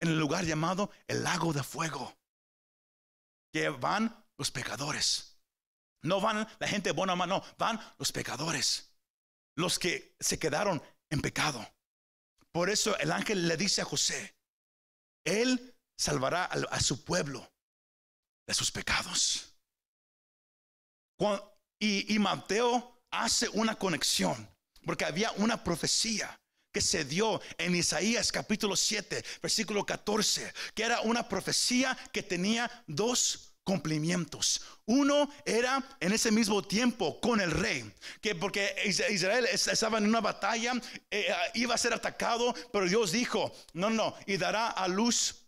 En 0.00 0.10
el 0.10 0.18
lugar 0.18 0.44
llamado 0.44 0.92
el 1.08 1.24
lago 1.24 1.52
de 1.52 1.64
fuego, 1.64 2.16
que 3.52 3.70
van 3.70 4.24
los 4.38 4.52
pecadores. 4.52 5.40
No 6.02 6.20
van 6.20 6.46
la 6.60 6.68
gente 6.68 6.92
buena, 6.92 7.16
no, 7.16 7.42
van 7.58 7.80
los 7.98 8.12
pecadores, 8.12 8.94
los 9.56 9.80
que 9.80 10.14
se 10.20 10.38
quedaron 10.38 10.80
en 11.10 11.20
pecado. 11.20 11.66
Por 12.52 12.70
eso 12.70 12.96
el 12.98 13.10
ángel 13.10 13.48
le 13.48 13.56
dice 13.56 13.82
a 13.82 13.86
José, 13.86 14.36
él 15.24 15.74
salvará 15.96 16.44
a, 16.44 16.80
su 16.80 17.04
pueblo 17.04 17.50
de 18.46 18.54
sus 18.54 18.70
pecados. 18.70 19.54
y, 21.78 22.18
Mateo 22.18 23.02
hace 23.10 23.48
una 23.50 23.76
conexión, 23.76 24.48
porque 24.84 25.04
había 25.04 25.30
una 25.32 25.62
profecía 25.62 26.38
que 26.72 26.80
se 26.80 27.04
dio 27.04 27.40
en 27.56 27.76
Isaías 27.76 28.32
capítulo 28.32 28.74
7, 28.74 29.24
versículo 29.40 29.86
14, 29.86 30.52
que 30.74 30.82
era 30.82 31.00
una 31.02 31.28
profecía 31.28 31.96
que 32.12 32.22
tenía 32.22 32.84
dos 32.88 33.53
cumplimientos. 33.64 34.60
Uno 34.86 35.30
era 35.44 35.82
en 35.98 36.12
ese 36.12 36.30
mismo 36.30 36.62
tiempo 36.62 37.18
con 37.20 37.40
el 37.40 37.50
rey, 37.50 37.90
que 38.20 38.34
porque 38.34 38.76
Israel 38.84 39.46
estaba 39.50 39.98
en 39.98 40.06
una 40.06 40.20
batalla, 40.20 40.74
eh, 41.10 41.34
iba 41.54 41.74
a 41.74 41.78
ser 41.78 41.94
atacado, 41.94 42.54
pero 42.72 42.86
Dios 42.86 43.12
dijo, 43.12 43.52
no, 43.72 43.90
no, 43.90 44.14
y 44.26 44.36
dará 44.36 44.68
a 44.68 44.86
luz. 44.86 45.40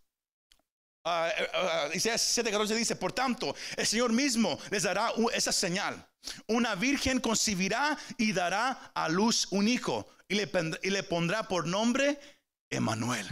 Uh, 1.05 1.93
Isaías 1.95 2.37
7:14 2.37 2.75
dice, 2.75 2.97
por 2.97 3.13
tanto, 3.13 3.55
el 3.77 3.87
Señor 3.87 4.13
mismo 4.13 4.59
les 4.71 4.83
dará 4.83 5.13
esa 5.33 5.53
señal. 5.53 6.05
Una 6.49 6.75
virgen 6.75 7.21
concibirá 7.21 7.97
y 8.19 8.33
dará 8.33 8.91
a 8.93 9.09
luz 9.09 9.47
un 9.53 9.69
hijo 9.69 10.09
y 10.27 10.35
le, 10.35 10.51
y 10.83 10.91
le 10.91 11.03
pondrá 11.05 11.47
por 11.47 11.69
nombre 11.69 12.19
Emanuel. 12.71 13.29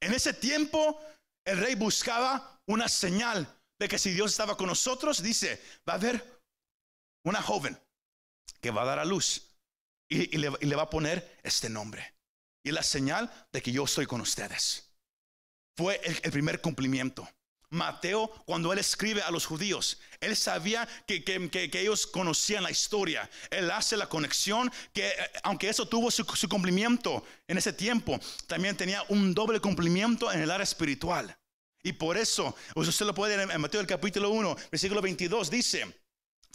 En 0.00 0.14
ese 0.14 0.32
tiempo, 0.32 0.98
el 1.44 1.58
rey 1.58 1.74
buscaba 1.74 2.60
una 2.66 2.88
señal 2.88 3.46
que 3.88 3.98
si 3.98 4.12
Dios 4.12 4.30
estaba 4.30 4.56
con 4.56 4.66
nosotros, 4.66 5.22
dice, 5.22 5.60
va 5.88 5.94
a 5.94 5.96
haber 5.96 6.42
una 7.24 7.42
joven 7.42 7.78
que 8.60 8.70
va 8.70 8.82
a 8.82 8.86
dar 8.86 8.98
a 8.98 9.04
luz 9.04 9.48
y, 10.08 10.36
le, 10.36 10.76
va 10.76 10.82
a 10.82 10.90
poner 10.90 11.38
este 11.42 11.68
nombre. 11.68 12.14
Y 12.64 12.70
la 12.70 12.82
señal 12.82 13.30
de 13.52 13.62
que 13.62 13.72
yo 13.72 13.84
estoy 13.84 14.06
con 14.06 14.20
ustedes. 14.20 14.88
Fue 15.76 16.00
el, 16.04 16.30
primer 16.30 16.60
cumplimiento. 16.60 17.28
Mateo, 17.70 18.28
cuando 18.44 18.72
él 18.72 18.78
escribe 18.78 19.22
a 19.22 19.30
los 19.30 19.46
judíos, 19.46 19.98
él 20.20 20.36
sabía 20.36 20.86
que, 21.06 21.24
que, 21.24 21.80
ellos 21.80 22.06
conocían 22.06 22.62
la 22.62 22.70
historia. 22.70 23.28
Él 23.50 23.70
hace 23.70 23.96
la 23.96 24.08
conexión 24.08 24.70
que, 24.92 25.08
eh, 25.08 25.30
aunque 25.42 25.70
eso 25.70 25.88
tuvo 25.88 26.10
su, 26.10 26.24
su, 26.24 26.48
cumplimiento 26.48 27.24
en 27.48 27.56
ese 27.56 27.72
tiempo, 27.72 28.20
también 28.46 28.76
tenía 28.76 29.02
un 29.08 29.32
doble 29.32 29.58
cumplimiento 29.60 30.30
en 30.30 30.42
el 30.42 30.50
área 30.50 30.64
espiritual. 30.64 31.34
Y 31.82 31.92
por 31.92 32.16
eso, 32.16 32.54
usted 32.74 33.06
lo 33.06 33.14
puede 33.14 33.40
en 33.42 33.60
Mateo 33.60 33.80
el 33.80 33.86
capítulo 33.86 34.30
1, 34.30 34.56
versículo 34.70 35.02
22, 35.02 35.50
dice, 35.50 35.86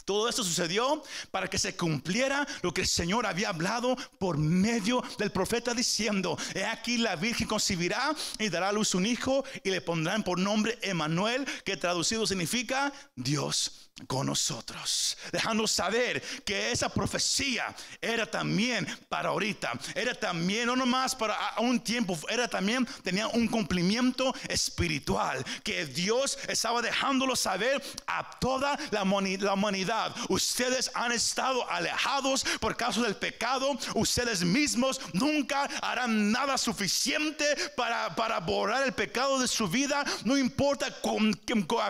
todo 0.08 0.26
esto 0.26 0.42
sucedió 0.42 1.02
para 1.30 1.48
que 1.48 1.58
se 1.58 1.76
cumpliera 1.76 2.48
lo 2.62 2.72
que 2.72 2.80
el 2.80 2.86
Señor 2.86 3.26
había 3.26 3.50
hablado 3.50 3.94
por 4.18 4.38
medio 4.38 5.02
del 5.18 5.30
profeta 5.30 5.74
diciendo, 5.74 6.38
he 6.54 6.64
aquí 6.64 6.96
la 6.96 7.14
Virgen 7.14 7.46
concebirá 7.46 8.16
y 8.38 8.48
dará 8.48 8.70
a 8.70 8.72
luz 8.72 8.94
un 8.94 9.04
hijo 9.04 9.44
y 9.62 9.70
le 9.70 9.82
pondrán 9.82 10.24
por 10.24 10.38
nombre 10.38 10.78
Emanuel, 10.80 11.44
que 11.62 11.76
traducido 11.76 12.26
significa 12.26 12.90
Dios 13.16 13.87
con 14.06 14.26
nosotros, 14.26 15.16
dejando 15.32 15.66
saber 15.66 16.22
que 16.44 16.70
esa 16.70 16.88
profecía 16.88 17.74
era 18.00 18.26
también 18.30 18.86
para 19.08 19.30
ahorita, 19.30 19.72
era 19.94 20.14
también 20.14 20.66
no 20.66 20.76
nomás 20.76 21.14
para 21.14 21.36
un 21.58 21.80
tiempo, 21.80 22.18
era 22.28 22.48
también 22.48 22.86
tenía 23.02 23.26
un 23.28 23.48
cumplimiento 23.48 24.34
espiritual 24.48 25.44
que 25.62 25.86
Dios 25.86 26.38
estaba 26.48 26.82
dejándolo 26.82 27.34
saber 27.34 27.82
a 28.06 28.30
toda 28.38 28.78
la 28.90 29.02
humanidad. 29.02 30.14
Ustedes 30.28 30.90
han 30.94 31.12
estado 31.12 31.68
alejados 31.70 32.44
por 32.60 32.76
causa 32.76 33.02
del 33.02 33.16
pecado, 33.16 33.76
ustedes 33.94 34.42
mismos 34.42 35.00
nunca 35.12 35.64
harán 35.82 36.30
nada 36.30 36.58
suficiente 36.58 37.44
para, 37.76 38.14
para 38.14 38.40
borrar 38.40 38.84
el 38.84 38.92
pecado 38.92 39.38
de 39.38 39.48
su 39.48 39.68
vida, 39.68 40.04
no 40.24 40.36
importa 40.36 40.90
cómo, 41.00 41.32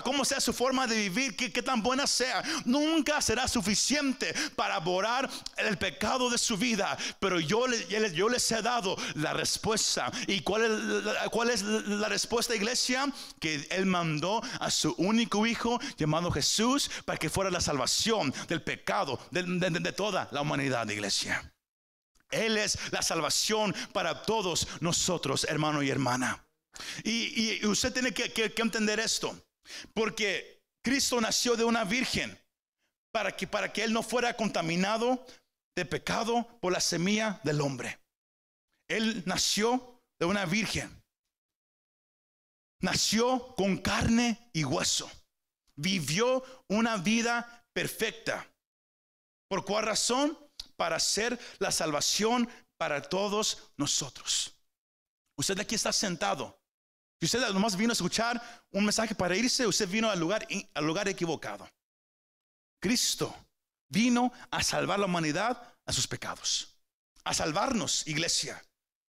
cómo 0.05 0.25
sea 0.25 0.41
su 0.41 0.53
forma 0.53 0.87
de 0.87 0.97
vivir, 0.97 1.37
qué, 1.37 1.53
qué 1.53 1.63
tan 1.63 1.83
buena 1.83 1.98
sea, 2.07 2.43
nunca 2.65 3.21
será 3.21 3.49
suficiente 3.49 4.35
para 4.57 4.79
borrar 4.79 5.29
el 5.57 5.77
pecado 5.79 6.31
de 6.31 6.39
su 6.39 6.57
vida. 6.57 6.97
Pero 7.21 7.41
yo, 7.41 7.67
yo 8.13 8.29
les 8.29 8.51
he 8.53 8.63
dado 8.63 8.97
la 9.15 9.33
respuesta. 9.33 10.11
¿Y 10.27 10.41
cuál 10.41 10.65
es, 10.65 11.29
cuál 11.31 11.51
es 11.51 11.63
la 11.63 12.09
respuesta, 12.09 12.55
iglesia? 12.55 13.07
Que 13.41 13.67
Él 13.71 13.87
mandó 13.87 14.43
a 14.61 14.71
su 14.71 14.95
único 14.99 15.47
hijo 15.47 15.81
llamado 15.97 16.31
Jesús 16.31 16.91
para 17.05 17.19
que 17.19 17.31
fuera 17.31 17.51
la 17.51 17.61
salvación 17.61 18.33
del 18.49 18.63
pecado 18.63 19.21
de, 19.31 19.43
de, 19.43 19.93
toda 19.93 20.29
la 20.33 20.43
humanidad, 20.43 20.89
iglesia. 20.89 21.53
Él 22.31 22.59
es 22.59 22.79
la 22.91 23.03
salvación 23.03 23.75
para 23.93 24.23
todos 24.23 24.69
nosotros, 24.81 25.45
hermano 25.49 25.83
y 25.83 25.91
hermana. 25.91 26.45
Y, 27.03 27.65
usted 27.67 27.93
tiene 27.93 28.13
que 28.13 28.53
entender 28.57 29.01
esto, 29.01 29.35
porque 29.95 30.58
Cristo 30.89 31.21
nació 31.21 31.55
de 31.55 31.65
una 31.65 31.85
virgen 31.85 32.41
para 33.13 33.37
que, 33.37 33.47
para 33.47 33.71
que 33.71 33.85
él 33.85 33.93
no 33.93 34.03
fuera 34.03 34.35
contaminado 34.35 35.23
de 35.77 35.85
pecado 35.85 36.49
por 36.63 36.73
la 36.73 36.81
semilla 36.81 37.43
del 37.45 37.61
hombre. 37.61 38.01
Él 38.89 39.23
nació 39.27 40.01
de 40.19 40.25
una 40.25 40.47
virgen. 40.47 41.05
Nació 42.81 43.55
con 43.55 43.77
carne 43.77 44.51
y 44.55 44.65
hueso. 44.65 45.11
Vivió 45.77 46.43
una 46.69 46.97
vida 46.97 47.67
perfecta. 47.75 48.51
¿Por 49.47 49.67
cuál 49.67 49.85
razón? 49.85 50.39
Para 50.77 50.99
ser 51.01 51.39
la 51.59 51.71
salvación 51.71 52.49
para 52.79 53.03
todos 53.03 53.73
nosotros. 53.77 54.55
Usted 55.37 55.61
aquí 55.61 55.75
está 55.75 55.93
sentado 55.93 56.59
si 57.21 57.27
usted 57.27 57.41
nomás 57.53 57.77
vino 57.77 57.91
a 57.91 57.95
escuchar 57.95 58.41
un 58.71 58.85
mensaje 58.85 59.15
para 59.15 59.37
irse, 59.37 59.67
usted 59.67 59.89
vino 59.89 60.09
al 60.09 60.21
lugar, 60.21 60.47
al 60.75 60.87
lugar 60.87 61.09
equivocado. 61.09 61.69
Cristo 62.81 63.35
vino 63.89 64.33
a 64.51 64.63
salvar 64.63 65.01
la 65.01 65.07
humanidad 65.07 65.75
a 65.85 65.93
sus 65.93 66.07
pecados, 66.07 66.77
a 67.25 67.35
salvarnos, 67.35 68.07
iglesia, 68.07 68.63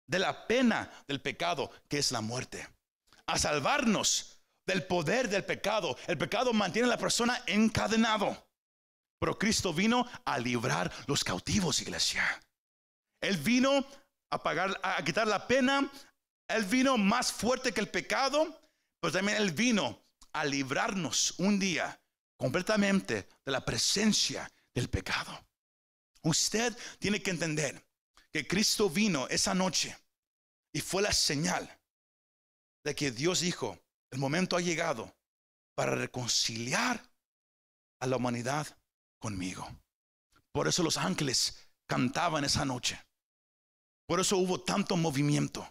de 0.06 0.18
la 0.18 0.46
pena 0.46 0.90
del 1.06 1.20
pecado 1.20 1.70
que 1.88 1.98
es 1.98 2.10
la 2.10 2.20
muerte, 2.20 2.66
a 3.26 3.38
salvarnos 3.38 4.38
del 4.66 4.84
poder 4.84 5.28
del 5.28 5.44
pecado. 5.44 5.96
El 6.06 6.16
pecado 6.16 6.52
mantiene 6.52 6.86
a 6.86 6.90
la 6.92 6.98
persona 6.98 7.42
encadenado, 7.46 8.48
pero 9.18 9.38
Cristo 9.38 9.74
vino 9.74 10.06
a 10.24 10.38
librar 10.38 10.90
los 11.06 11.22
cautivos, 11.22 11.80
iglesia. 11.80 12.24
Él 13.20 13.36
vino 13.36 13.84
a 14.30 14.42
pagar, 14.42 14.80
a 14.82 15.04
quitar 15.04 15.26
la 15.26 15.46
pena 15.46 15.90
él 16.56 16.64
vino 16.64 16.96
más 16.98 17.32
fuerte 17.32 17.72
que 17.72 17.80
el 17.80 17.88
pecado, 17.88 18.60
pero 19.00 19.12
también 19.12 19.38
Él 19.38 19.52
vino 19.52 20.02
a 20.32 20.44
librarnos 20.44 21.34
un 21.38 21.58
día 21.58 22.00
completamente 22.36 23.28
de 23.44 23.52
la 23.52 23.64
presencia 23.64 24.50
del 24.74 24.88
pecado. 24.88 25.46
Usted 26.22 26.76
tiene 26.98 27.22
que 27.22 27.30
entender 27.30 27.86
que 28.32 28.46
Cristo 28.46 28.90
vino 28.90 29.26
esa 29.28 29.54
noche 29.54 29.96
y 30.72 30.80
fue 30.80 31.02
la 31.02 31.12
señal 31.12 31.80
de 32.84 32.94
que 32.94 33.10
Dios 33.10 33.40
dijo, 33.40 33.78
el 34.10 34.18
momento 34.18 34.56
ha 34.56 34.60
llegado 34.60 35.14
para 35.74 35.94
reconciliar 35.94 37.02
a 38.00 38.06
la 38.06 38.16
humanidad 38.16 38.66
conmigo. 39.18 39.68
Por 40.52 40.68
eso 40.68 40.82
los 40.82 40.96
ángeles 40.96 41.56
cantaban 41.86 42.44
esa 42.44 42.64
noche. 42.64 43.00
Por 44.06 44.20
eso 44.20 44.36
hubo 44.36 44.60
tanto 44.60 44.96
movimiento. 44.96 45.66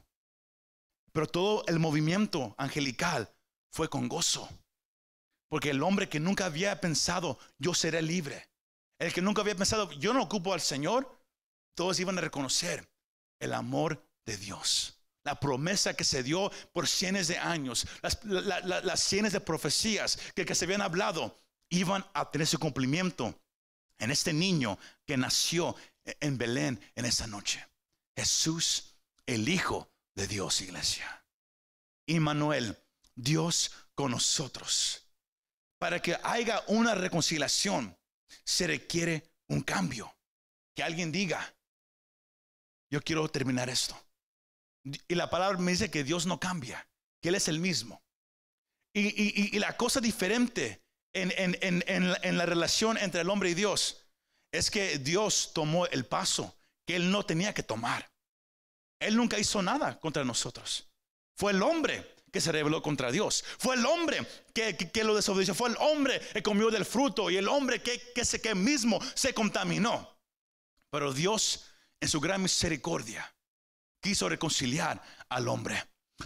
Pero 1.11 1.27
todo 1.27 1.63
el 1.67 1.79
movimiento 1.79 2.55
angelical 2.57 3.33
fue 3.71 3.89
con 3.89 4.07
gozo. 4.07 4.49
Porque 5.49 5.71
el 5.71 5.81
hombre 5.81 6.09
que 6.09 6.19
nunca 6.19 6.45
había 6.45 6.79
pensado, 6.79 7.39
yo 7.57 7.73
seré 7.73 8.01
libre. 8.01 8.49
El 8.99 9.13
que 9.13 9.21
nunca 9.21 9.41
había 9.41 9.55
pensado, 9.55 9.91
yo 9.93 10.13
no 10.13 10.21
ocupo 10.21 10.53
al 10.53 10.61
Señor, 10.61 11.17
todos 11.75 11.99
iban 11.99 12.17
a 12.17 12.21
reconocer 12.21 12.87
el 13.39 13.53
amor 13.53 14.05
de 14.25 14.37
Dios. 14.37 14.97
La 15.23 15.39
promesa 15.39 15.95
que 15.95 16.03
se 16.03 16.23
dio 16.23 16.51
por 16.73 16.87
cientos 16.87 17.27
de 17.27 17.37
años, 17.37 17.87
las, 18.01 18.23
las 18.23 19.09
de 19.09 19.41
profecías 19.41 20.19
que, 20.35 20.45
que 20.45 20.55
se 20.55 20.65
habían 20.65 20.81
hablado, 20.81 21.37
iban 21.69 22.05
a 22.13 22.29
tener 22.29 22.47
su 22.47 22.59
cumplimiento 22.59 23.39
en 23.97 24.11
este 24.11 24.33
niño 24.33 24.77
que 25.05 25.17
nació 25.17 25.75
en 26.03 26.37
Belén 26.37 26.79
en 26.95 27.05
esa 27.05 27.27
noche. 27.27 27.65
Jesús, 28.15 28.95
el 29.25 29.47
Hijo 29.47 29.89
de 30.19 30.27
Dios, 30.27 30.59
iglesia. 30.59 31.23
Immanuel, 32.05 32.77
Dios 33.15 33.71
con 33.95 34.11
nosotros. 34.11 35.07
Para 35.79 36.01
que 36.01 36.17
haya 36.23 36.61
una 36.67 36.93
reconciliación, 36.93 37.97
se 38.43 38.67
requiere 38.67 39.31
un 39.47 39.61
cambio. 39.61 40.13
Que 40.75 40.83
alguien 40.83 41.11
diga, 41.11 41.55
yo 42.91 43.01
quiero 43.01 43.29
terminar 43.29 43.69
esto. 43.69 43.97
Y 45.07 45.15
la 45.15 45.29
palabra 45.29 45.57
me 45.57 45.71
dice 45.71 45.89
que 45.89 46.03
Dios 46.03 46.25
no 46.25 46.39
cambia, 46.39 46.85
que 47.21 47.29
Él 47.29 47.35
es 47.35 47.47
el 47.47 47.59
mismo. 47.59 48.03
Y, 48.93 49.57
la 49.59 49.77
cosa 49.77 50.01
diferente 50.01 50.83
en, 51.13 51.31
en 51.61 52.37
la 52.37 52.45
relación 52.45 52.97
entre 52.97 53.21
el 53.21 53.29
hombre 53.29 53.51
y 53.51 53.53
Dios 53.53 54.05
es 54.51 54.69
que 54.69 54.97
Dios 54.97 55.51
tomó 55.53 55.85
el 55.87 56.05
paso 56.05 56.57
que 56.85 56.95
Él 56.97 57.11
no 57.11 57.25
tenía 57.25 57.53
que 57.53 57.63
tomar. 57.63 58.11
Él 58.99 59.15
nunca 59.15 59.39
hizo 59.39 59.61
nada 59.61 59.99
contra 59.99 60.23
nosotros. 60.23 60.87
Fue 61.35 61.51
el 61.51 61.61
hombre 61.61 62.15
que 62.31 62.41
se 62.41 62.51
rebeló 62.51 62.81
contra 62.81 63.11
Dios. 63.11 63.43
Fue 63.57 63.75
el 63.75 63.85
hombre 63.85 64.25
que, 64.53 65.03
lo 65.03 65.15
desobedeció. 65.15 65.55
Fue 65.55 65.69
el 65.69 65.77
hombre 65.79 66.19
que 66.33 66.43
comió 66.43 66.69
del 66.69 66.85
fruto 66.85 67.29
y 67.29 67.37
el 67.37 67.47
hombre 67.47 67.81
que, 67.81 68.11
que, 68.13 68.25
se, 68.25 68.41
que 68.41 68.55
mismo 68.55 68.99
se 69.15 69.33
contaminó. 69.33 70.17
Pero 70.91 71.13
Dios, 71.13 71.65
en 71.99 72.09
su 72.09 72.19
gran 72.19 72.41
misericordia, 72.41 73.33
quiso 74.01 74.29
reconciliar 74.29 75.01
al 75.29 75.47
hombre. 75.47 75.83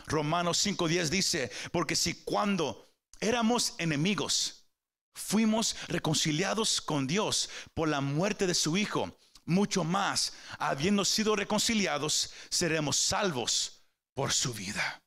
Romanos 0.07 0.65
5:10 0.65 1.09
dice, 1.09 1.51
porque 1.71 1.95
si 1.95 2.23
cuando 2.23 2.89
éramos 3.19 3.75
enemigos, 3.77 4.65
fuimos 5.13 5.75
reconciliados 5.87 6.81
con 6.81 7.05
Dios 7.07 7.49
por 7.73 7.87
la 7.87 8.01
muerte 8.01 8.47
de 8.47 8.55
su 8.55 8.77
Hijo, 8.77 9.15
mucho 9.45 9.83
más, 9.83 10.33
habiendo 10.59 11.05
sido 11.05 11.35
reconciliados, 11.35 12.31
seremos 12.49 12.97
salvos 12.97 13.83
por 14.13 14.31
su 14.31 14.53
vida. 14.53 15.01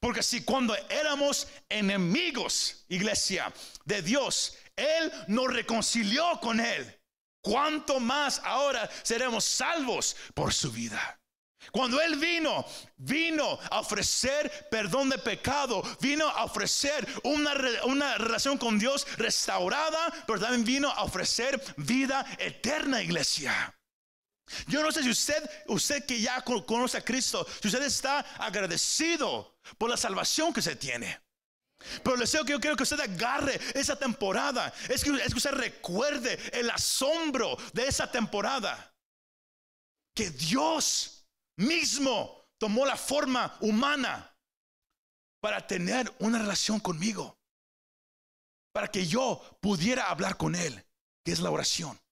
Porque 0.00 0.22
si 0.22 0.44
cuando 0.44 0.76
éramos 0.88 1.46
enemigos, 1.68 2.84
iglesia, 2.88 3.52
de 3.84 4.02
Dios, 4.02 4.56
Él 4.76 5.12
nos 5.28 5.52
reconcilió 5.52 6.38
con 6.40 6.60
Él, 6.60 7.00
¿cuánto 7.40 8.00
más 8.00 8.40
ahora 8.44 8.88
seremos 9.02 9.44
salvos 9.44 10.16
por 10.34 10.52
su 10.52 10.70
vida? 10.70 11.21
Cuando 11.70 12.00
Él 12.00 12.16
vino, 12.16 12.64
vino 12.96 13.58
a 13.70 13.80
ofrecer 13.80 14.68
perdón 14.70 15.08
de 15.10 15.18
pecado, 15.18 15.82
vino 16.00 16.28
a 16.28 16.44
ofrecer 16.44 17.06
una, 17.24 17.54
una, 17.84 18.18
relación 18.18 18.58
con 18.58 18.78
Dios 18.78 19.06
restaurada, 19.16 20.12
pero 20.26 20.40
también 20.40 20.64
vino 20.64 20.90
a 20.90 21.04
ofrecer 21.04 21.62
vida 21.76 22.26
eterna, 22.38 23.02
iglesia. 23.02 23.74
Yo 24.66 24.82
no 24.82 24.90
sé 24.90 25.02
si 25.02 25.10
usted, 25.10 25.48
usted 25.68 26.04
que 26.04 26.20
ya 26.20 26.42
conoce 26.42 26.98
a 26.98 27.04
Cristo, 27.04 27.46
si 27.60 27.68
usted 27.68 27.82
está 27.82 28.20
agradecido 28.38 29.58
por 29.78 29.88
la 29.88 29.96
salvación 29.96 30.52
que 30.52 30.62
se 30.62 30.76
tiene. 30.76 31.20
Pero 32.02 32.14
el 32.14 32.20
deseo 32.20 32.44
que 32.44 32.52
yo 32.52 32.60
quiero 32.60 32.76
que 32.76 32.82
usted 32.82 33.00
agarre 33.00 33.58
esa 33.74 33.96
temporada 33.96 34.72
es 34.88 35.02
que, 35.02 35.10
es 35.10 35.32
que 35.32 35.38
usted 35.38 35.52
recuerde 35.52 36.38
el 36.52 36.70
asombro 36.70 37.56
de 37.72 37.86
esa 37.86 38.10
temporada. 38.10 38.94
Que 40.14 40.30
Dios 40.30 41.21
mismo 41.66 42.44
tomó 42.58 42.86
la 42.86 42.96
forma 42.96 43.56
humana 43.60 44.36
para 45.40 45.66
tener 45.66 46.14
una 46.20 46.38
relación 46.38 46.80
conmigo. 46.80 47.38
Para 48.72 48.88
que 48.88 49.06
yo 49.06 49.58
pudiera 49.60 50.10
hablar 50.10 50.36
con 50.36 50.54
Él, 50.54 50.86
que 51.24 51.32
es 51.32 51.40
la 51.40 51.50
oración 51.50 52.02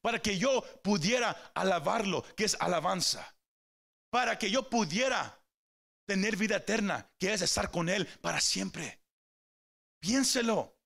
para 0.00 0.20
que 0.20 0.38
yo 0.38 0.62
pudiera 0.82 1.30
alabarlo, 1.54 2.22
que 2.34 2.44
es 2.44 2.56
alabanza, 2.60 3.36
para 4.10 4.38
que 4.38 4.50
yo 4.50 4.68
pudiera 4.68 5.42
tener 6.06 6.36
vida 6.36 6.56
eterna, 6.56 7.10
que 7.18 7.32
es 7.32 7.42
estar 7.42 7.70
con 7.70 7.88
Él 7.88 8.06
para 8.20 8.40
siempre. 8.40 9.00
Piénselo, 10.00 10.78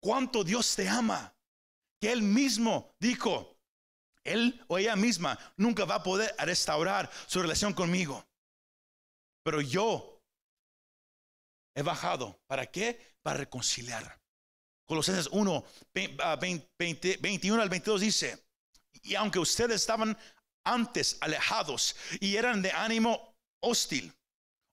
cuánto 0.00 0.44
Dios 0.44 0.74
te 0.76 0.88
ama, 0.88 1.36
que 2.00 2.12
Él 2.12 2.22
mismo 2.22 2.94
dijo, 2.98 3.59
Él 4.24 4.62
o 4.68 4.78
ella 4.78 4.96
misma 4.96 5.38
nunca 5.56 5.84
va 5.84 5.96
a 5.96 6.02
poder 6.02 6.34
restaurar 6.38 7.10
su 7.26 7.40
relación 7.40 7.72
conmigo, 7.72 8.26
pero 9.42 9.60
yo 9.60 10.20
he 11.74 11.82
bajado, 11.82 12.38
¿para 12.46 12.66
qué? 12.66 13.16
Para 13.22 13.38
reconciliar. 13.38 14.20
Colosenses 14.86 15.28
1, 15.30 15.64
21 15.94 17.62
al 17.62 17.68
22 17.68 18.00
dice, 18.00 18.44
y 19.02 19.14
aunque 19.14 19.38
ustedes 19.38 19.76
estaban 19.76 20.18
antes 20.64 21.16
alejados 21.20 21.96
y 22.20 22.36
eran 22.36 22.60
de 22.60 22.72
ánimo 22.72 23.36
hostil, 23.62 24.12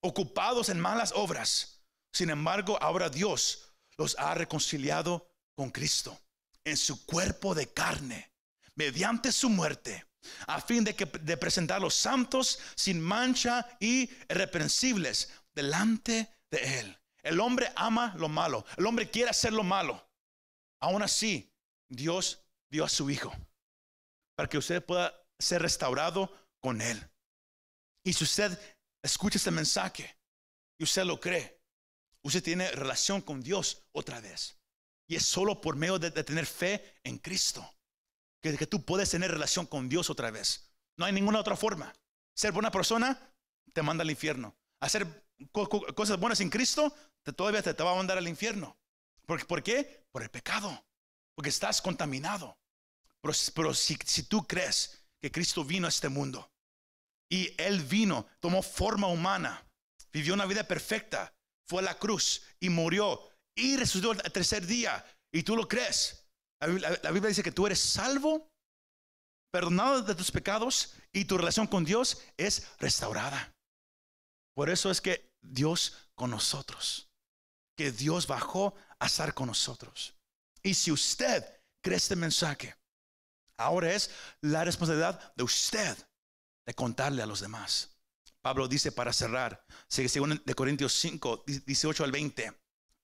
ocupados 0.02 0.70
en 0.70 0.80
malas 0.80 1.14
obras, 1.16 1.82
sin 2.12 2.30
embargo 2.30 2.78
ahora 2.82 3.10
Dios 3.10 3.74
los 3.98 4.18
ha 4.18 4.34
reconciliado 4.34 5.30
con 5.56 5.70
Cristo 5.70 6.20
en 6.66 6.78
su 6.78 7.06
cuerpo 7.06 7.56
de 7.56 7.72
carne, 7.72 8.32
mediante 8.78 9.32
su 9.32 9.50
muerte, 9.50 10.06
a 10.46 10.62
fin 10.62 10.84
de, 10.84 10.96
que, 10.96 11.06
de 11.06 11.36
presentar 11.36 11.82
los 11.82 11.96
santos 11.96 12.60
sin 12.76 13.02
mancha 13.02 13.68
y 13.80 14.10
irreprensibles 14.30 15.30
delante 15.54 16.30
de 16.52 16.80
Él. 16.80 16.98
El 17.24 17.40
hombre 17.40 17.72
ama 17.76 18.14
lo 18.18 18.30
malo, 18.30 18.66
el 18.78 18.86
hombre 18.86 19.10
quiere 19.10 19.32
hacer 19.32 19.52
lo 19.52 19.64
malo. 19.64 20.08
Aún 20.80 21.02
así, 21.02 21.52
Dios 21.90 22.40
dio 22.70 22.86
a 22.86 22.90
su 22.90 23.10
Hijo 23.10 23.34
para 24.36 24.48
que 24.48 24.60
usted 24.60 24.86
pueda 24.86 25.14
ser 25.40 25.64
restaurado 25.64 26.32
con 26.62 26.80
Él. 26.80 27.04
Y 28.04 28.14
si 28.14 28.24
usted 28.24 28.58
escucha 29.02 29.38
este 29.38 29.52
mensaje 29.52 30.18
y 30.78 30.84
usted 30.84 31.04
lo 31.04 31.20
cree, 31.20 31.60
usted 32.22 32.44
tiene 32.44 32.72
relación 32.72 33.22
con 33.22 33.42
Dios 33.42 33.84
otra 33.92 34.22
vez. 34.22 34.60
Y 35.08 35.16
es 35.16 35.26
solo 35.26 35.60
por 35.60 35.76
medio 35.76 35.98
de, 35.98 36.12
tener 36.12 36.46
fe 36.46 37.00
en 37.04 37.18
Cristo 37.18 37.77
que, 38.56 38.68
tú 38.68 38.84
puedes 38.84 39.10
tener 39.10 39.32
relación 39.32 39.66
con 39.66 39.90
Dios 39.90 40.10
otra 40.10 40.32
vez. 40.32 40.72
No 40.96 41.06
hay 41.06 41.14
ninguna 41.14 41.40
otra 41.40 41.56
forma. 41.56 41.94
Ser 42.36 42.52
buena 42.52 42.72
persona 42.72 43.20
te 43.74 43.82
manda 43.82 44.04
al 44.04 44.12
infierno. 44.12 44.56
Hacer 44.80 45.26
cosas 45.52 46.20
buenas 46.20 46.40
en 46.42 46.50
Cristo 46.50 46.94
te, 47.24 47.34
todavía 47.34 47.62
te, 47.62 47.74
te, 47.74 47.84
va 47.84 47.92
a 47.92 47.96
mandar 47.96 48.18
al 48.18 48.28
infierno. 48.28 48.78
¿Por, 49.26 49.46
¿Por 49.46 49.64
qué? 49.64 50.06
Por 50.12 50.24
el 50.24 50.30
pecado. 50.30 50.86
Porque 51.36 51.50
estás 51.50 51.82
contaminado. 51.82 52.58
Pero, 53.54 53.74
si, 53.74 54.24
tú 54.24 54.46
crees 54.48 55.06
que 55.20 55.32
Cristo 55.32 55.64
vino 55.64 55.88
a 55.88 55.90
este 55.90 56.10
mundo 56.10 56.50
y 57.30 57.54
Él 57.62 57.82
vino, 57.82 58.28
tomó 58.40 58.62
forma 58.62 59.08
humana, 59.08 59.66
vivió 60.14 60.34
una 60.34 60.46
vida 60.46 60.64
perfecta, 60.66 61.34
fue 61.68 61.82
a 61.82 61.86
la 61.86 62.00
cruz 62.00 62.44
y 62.60 62.70
murió 62.70 63.20
y 63.56 63.76
resucitó 63.76 64.14
el 64.14 64.22
tercer 64.32 64.66
día 64.66 65.04
y 65.32 65.44
tú 65.44 65.56
lo 65.56 65.68
crees. 65.68 66.27
La, 66.60 67.12
Biblia 67.12 67.30
dice 67.30 67.44
que 67.44 67.52
tú 67.52 67.68
eres 67.68 67.80
salvo, 67.80 68.50
perdonado 69.52 70.02
de 70.02 70.16
tus 70.16 70.32
pecados 70.32 70.96
y 71.12 71.26
tu 71.26 71.38
relación 71.38 71.68
con 71.68 71.86
Dios 71.86 72.22
es 72.38 72.68
restaurada. 72.80 73.54
Por 74.56 74.70
eso 74.70 74.90
es 74.90 75.02
que 75.02 75.32
Dios 75.42 76.10
con 76.16 76.32
nosotros, 76.32 77.10
que 77.76 77.92
Dios 77.92 78.28
bajó 78.28 78.76
a 79.00 79.06
estar 79.06 79.34
con 79.34 79.48
nosotros. 79.48 80.16
Y 80.64 80.74
si 80.74 80.92
usted 80.92 81.46
cree 81.82 81.98
este 81.98 82.16
mensaje, 82.16 82.76
Ahora 83.58 83.92
es 83.94 84.12
la 84.42 84.64
responsabilidad 84.64 85.34
de 85.36 85.44
usted 85.44 85.98
de 86.66 86.74
contarle 86.74 87.24
a 87.24 87.26
los 87.26 87.40
demás. 87.40 87.98
Pablo 88.42 88.68
dice 88.68 88.92
para 88.92 89.12
cerrar, 89.12 89.66
según 89.88 90.42
de 90.46 90.54
Corintios 90.54 90.94
5, 90.94 91.44
18 91.66 92.04
al 92.04 92.12
20, 92.12 92.54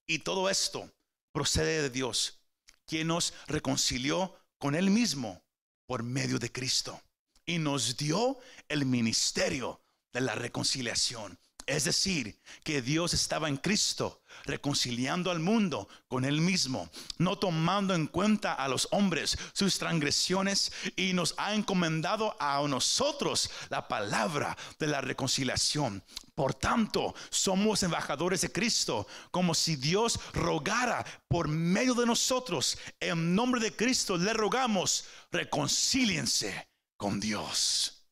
y 0.07 0.19
todo 0.19 0.49
esto 0.49 0.89
procede 1.33 1.81
de 1.81 1.89
Dios, 1.89 2.39
quien 2.86 3.08
nos 3.08 3.34
reconcilió 3.48 4.36
con 4.58 4.76
él 4.76 4.89
mismo 4.89 5.43
por 5.86 6.04
medio 6.04 6.39
de 6.39 6.52
Cristo 6.52 7.02
y 7.46 7.60
nos 7.60 7.98
dio 7.98 8.38
el 8.67 8.86
ministerio 8.86 9.82
de 10.12 10.22
la 10.22 10.36
reconciliación. 10.36 11.38
Es 11.65 11.86
decir, 11.86 12.39
que 12.63 12.82
Dios 12.82 13.13
estaba 13.13 13.47
en 13.47 13.58
Cristo 13.58 14.21
reconciliando 14.45 15.32
al 15.32 15.39
mundo 15.39 15.88
con 16.08 16.26
Él 16.26 16.41
mismo, 16.41 16.89
no 17.17 17.38
tomando 17.38 17.93
en 17.93 18.08
cuenta 18.08 18.54
a 18.54 18.67
los 18.67 18.88
hombres 18.91 19.38
sus 19.54 19.78
transgresiones 19.78 20.71
y 20.95 21.13
nos 21.13 21.36
ha 21.38 21.54
encomendado 21.54 22.36
a 22.39 22.62
nosotros 22.67 23.49
la 23.69 23.88
palabra 23.88 24.58
de 24.80 24.88
la 24.88 25.02
reconciliación. 25.02 26.04
Por 26.36 26.56
tanto, 26.56 27.13
somos 27.30 27.84
embajadores 27.84 28.41
de 28.41 28.52
Cristo, 28.52 29.08
como 29.30 29.54
si 29.54 29.76
Dios 29.76 30.19
rogara 30.34 31.06
por 31.28 31.47
medio 31.47 31.93
de 31.93 32.08
nosotros. 32.08 32.78
En 32.99 33.36
nombre 33.36 33.62
de 33.62 33.76
Cristo 33.76 34.17
le 34.17 34.34
rogamos, 34.34 35.06
reconcíliense 35.32 36.67
con 36.97 37.19
Dios. 37.19 38.04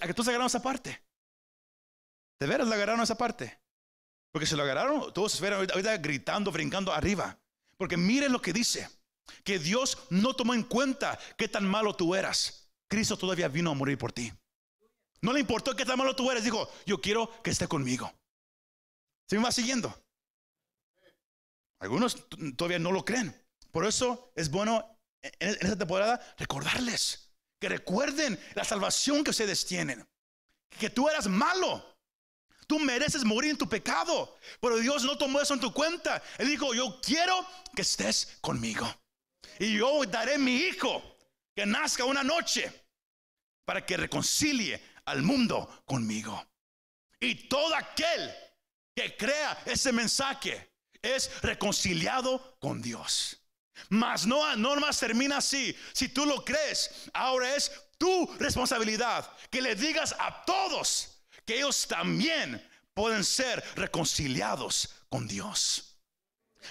¿A 0.00 0.06
que 0.06 0.14
tú 0.14 0.22
se 0.24 0.34
esa 0.34 0.60
parte? 0.60 1.09
¿De 2.40 2.46
veras 2.46 2.66
le 2.66 2.74
agarraron 2.74 3.02
esa 3.02 3.16
parte? 3.16 3.60
Porque 4.32 4.46
se 4.46 4.56
lo 4.56 4.62
agarraron, 4.62 5.12
todos 5.12 5.32
se 5.32 5.46
ahorita, 5.46 5.74
ahorita 5.74 5.96
gritando, 5.98 6.50
brincando 6.50 6.92
arriba. 6.92 7.38
Porque 7.76 7.96
miren 7.96 8.32
lo 8.32 8.40
que 8.40 8.52
dice, 8.52 8.88
que 9.44 9.58
Dios 9.58 9.98
no 10.10 10.34
tomó 10.34 10.54
en 10.54 10.64
cuenta 10.64 11.18
qué 11.36 11.48
tan 11.48 11.64
malo 11.64 11.94
tú 11.94 12.14
eras. 12.14 12.70
Cristo 12.88 13.16
todavía 13.16 13.48
vino 13.48 13.70
a 13.70 13.74
morir 13.74 13.98
por 13.98 14.12
ti. 14.12 14.32
No 15.22 15.32
le 15.32 15.40
importó 15.40 15.76
qué 15.76 15.84
tan 15.84 15.98
malo 15.98 16.16
tú 16.16 16.30
eres, 16.30 16.44
dijo, 16.44 16.68
yo 16.86 17.00
quiero 17.00 17.42
que 17.42 17.50
esté 17.50 17.68
conmigo. 17.68 18.12
¿Se 19.28 19.36
me 19.36 19.44
va 19.44 19.52
siguiendo? 19.52 19.94
Algunos 21.78 22.26
todavía 22.56 22.78
no 22.78 22.90
lo 22.90 23.04
creen. 23.04 23.34
Por 23.70 23.86
eso 23.86 24.32
es 24.34 24.50
bueno 24.50 24.98
en 25.22 25.50
esta 25.50 25.76
temporada 25.76 26.34
recordarles 26.38 27.32
que 27.60 27.68
recuerden 27.68 28.38
la 28.54 28.64
salvación 28.64 29.22
que 29.22 29.30
ustedes 29.30 29.66
tienen. 29.66 30.06
Que 30.78 30.90
tú 30.90 31.08
eras 31.08 31.28
malo, 31.28 31.84
Tú 32.70 32.78
mereces 32.78 33.24
morir 33.24 33.50
en 33.50 33.58
tu 33.58 33.68
pecado. 33.68 34.38
Pero 34.60 34.76
Dios 34.76 35.02
no 35.02 35.18
tomó 35.18 35.40
eso 35.40 35.54
en 35.54 35.58
tu 35.58 35.72
cuenta. 35.72 36.22
Él 36.38 36.46
dijo, 36.46 36.72
yo 36.72 37.00
quiero 37.00 37.44
que 37.74 37.82
estés 37.82 38.38
conmigo. 38.40 38.88
Y 39.58 39.76
yo 39.76 40.04
daré 40.04 40.38
mi 40.38 40.54
hijo 40.54 41.02
que 41.52 41.66
nazca 41.66 42.04
una 42.04 42.22
noche 42.22 42.72
para 43.64 43.84
que 43.84 43.96
reconcilie 43.96 44.80
al 45.06 45.22
mundo 45.22 45.82
conmigo. 45.84 46.46
Y 47.18 47.48
todo 47.48 47.74
aquel 47.74 48.32
que 48.94 49.16
crea 49.16 49.60
ese 49.66 49.90
mensaje 49.90 50.72
es 51.02 51.42
reconciliado 51.42 52.56
con 52.60 52.80
Dios. 52.80 53.36
Mas 53.88 54.28
no, 54.28 54.54
no 54.54 54.76
más 54.76 55.00
termina 55.00 55.38
así. 55.38 55.76
Si 55.92 56.10
tú 56.10 56.24
lo 56.24 56.44
crees, 56.44 57.10
ahora 57.14 57.52
es 57.56 57.72
tu 57.98 58.32
responsabilidad 58.38 59.28
que 59.50 59.60
le 59.60 59.74
digas 59.74 60.14
a 60.16 60.44
todos 60.44 61.09
que 61.50 61.56
ellos 61.56 61.88
también 61.88 62.64
pueden 62.94 63.24
ser 63.24 63.60
reconciliados 63.74 64.94
con 65.08 65.26
Dios. 65.26 66.00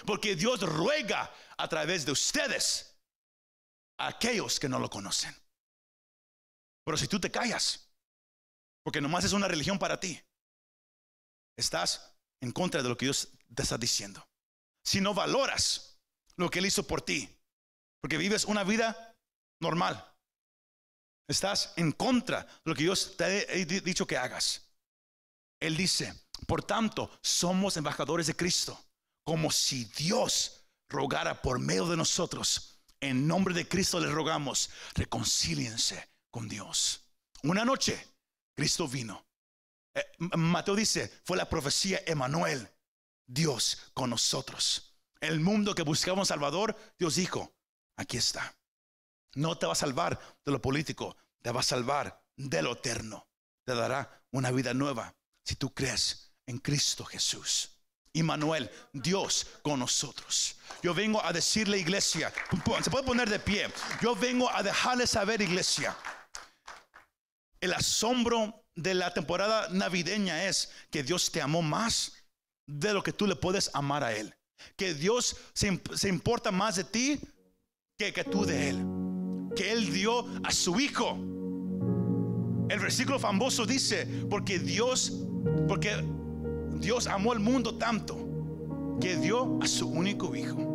Porque 0.06 0.34
Dios 0.34 0.62
ruega 0.62 1.30
a 1.58 1.68
través 1.68 2.06
de 2.06 2.12
ustedes 2.12 2.98
a 3.98 4.06
aquellos 4.06 4.58
que 4.58 4.70
no 4.70 4.78
lo 4.78 4.88
conocen. 4.88 5.36
Pero 6.82 6.96
si 6.96 7.08
tú 7.08 7.20
te 7.20 7.30
callas, 7.30 7.90
porque 8.82 9.02
nomás 9.02 9.24
es 9.24 9.34
una 9.34 9.48
religión 9.48 9.78
para 9.78 10.00
ti, 10.00 10.18
estás 11.58 12.16
en 12.40 12.50
contra 12.50 12.82
de 12.82 12.88
lo 12.88 12.96
que 12.96 13.04
Dios 13.04 13.28
te 13.54 13.64
está 13.64 13.76
diciendo. 13.76 14.26
Si 14.82 15.02
no 15.02 15.12
valoras 15.12 16.00
lo 16.36 16.48
que 16.48 16.60
Él 16.60 16.64
hizo 16.64 16.86
por 16.86 17.02
ti, 17.02 17.28
porque 18.00 18.16
vives 18.16 18.46
una 18.46 18.64
vida 18.64 19.14
normal, 19.60 20.10
estás 21.28 21.74
en 21.76 21.92
contra 21.92 22.44
de 22.44 22.60
lo 22.64 22.74
que 22.74 22.84
Dios 22.84 23.14
te 23.18 23.24
ha 23.24 23.82
dicho 23.82 24.06
que 24.06 24.16
hagas. 24.16 24.69
Él 25.60 25.76
dice, 25.76 26.14
por 26.46 26.62
tanto, 26.62 27.10
somos 27.22 27.76
embajadores 27.76 28.26
de 28.26 28.34
Cristo, 28.34 28.82
como 29.24 29.50
si 29.50 29.84
Dios 29.84 30.64
rogara 30.88 31.42
por 31.42 31.58
medio 31.58 31.86
de 31.86 31.96
nosotros. 31.96 32.82
En 32.98 33.26
nombre 33.26 33.54
de 33.54 33.68
Cristo 33.68 34.00
les 34.00 34.10
rogamos, 34.10 34.70
reconcíliense 34.94 36.10
con 36.30 36.48
Dios. 36.48 37.04
Una 37.42 37.64
noche, 37.64 38.08
Cristo 38.54 38.88
vino. 38.88 39.26
Eh, 39.94 40.04
Mateo 40.18 40.74
dice, 40.74 41.20
fue 41.24 41.36
la 41.36 41.48
profecía 41.48 42.02
Emanuel, 42.06 42.68
Dios 43.26 43.90
con 43.94 44.10
nosotros. 44.10 44.98
El 45.20 45.40
mundo 45.40 45.74
que 45.74 45.82
buscaba 45.82 46.20
un 46.20 46.26
Salvador, 46.26 46.76
Dios 46.98 47.16
dijo, 47.16 47.54
aquí 47.96 48.16
está. 48.16 48.56
No 49.34 49.58
te 49.58 49.66
va 49.66 49.72
a 49.72 49.76
salvar 49.76 50.18
de 50.44 50.52
lo 50.52 50.60
político, 50.60 51.16
te 51.42 51.52
va 51.52 51.60
a 51.60 51.64
salvar 51.64 52.24
de 52.36 52.62
lo 52.62 52.72
eterno. 52.72 53.28
Te 53.64 53.74
dará 53.74 54.24
una 54.32 54.50
vida 54.50 54.74
nueva 54.74 55.14
si 55.50 55.56
tú 55.56 55.74
crees 55.74 56.30
en 56.46 56.58
Cristo 56.58 57.04
Jesús. 57.04 57.70
Y 58.12 58.22
Manuel, 58.22 58.70
Dios 58.92 59.48
con 59.62 59.80
nosotros. 59.80 60.54
Yo 60.80 60.94
vengo 60.94 61.24
a 61.24 61.32
decirle, 61.32 61.76
iglesia, 61.76 62.32
se 62.82 62.90
puede 62.90 63.04
poner 63.04 63.28
de 63.28 63.40
pie. 63.40 63.66
Yo 64.00 64.14
vengo 64.14 64.48
a 64.48 64.62
dejarle 64.62 65.08
saber, 65.08 65.42
iglesia, 65.42 65.96
el 67.60 67.72
asombro 67.72 68.64
de 68.76 68.94
la 68.94 69.12
temporada 69.12 69.68
navideña 69.70 70.44
es 70.44 70.70
que 70.88 71.02
Dios 71.02 71.32
te 71.32 71.42
amó 71.42 71.62
más 71.62 72.12
de 72.68 72.94
lo 72.94 73.02
que 73.02 73.12
tú 73.12 73.26
le 73.26 73.34
puedes 73.34 73.72
amar 73.74 74.04
a 74.04 74.12
Él. 74.12 74.32
Que 74.76 74.94
Dios 74.94 75.36
se, 75.52 76.08
importa 76.08 76.52
más 76.52 76.76
de 76.76 76.84
ti 76.84 77.20
que, 77.98 78.12
que 78.12 78.22
tú 78.22 78.44
de 78.44 78.68
Él. 78.68 78.84
Que 79.56 79.72
Él 79.72 79.92
dio 79.92 80.26
a 80.44 80.52
su 80.52 80.78
Hijo. 80.78 81.18
El 82.70 82.78
versículo 82.78 83.18
famoso 83.18 83.66
dice, 83.66 84.06
porque 84.30 84.60
Dios, 84.60 85.12
porque 85.68 86.04
Dios 86.78 87.06
amó 87.06 87.32
al 87.32 87.40
mundo 87.40 87.74
tanto 87.74 88.18
que 89.00 89.16
dio 89.16 89.58
a 89.62 89.66
su 89.66 89.88
único 89.88 90.34
Hijo. 90.34 90.70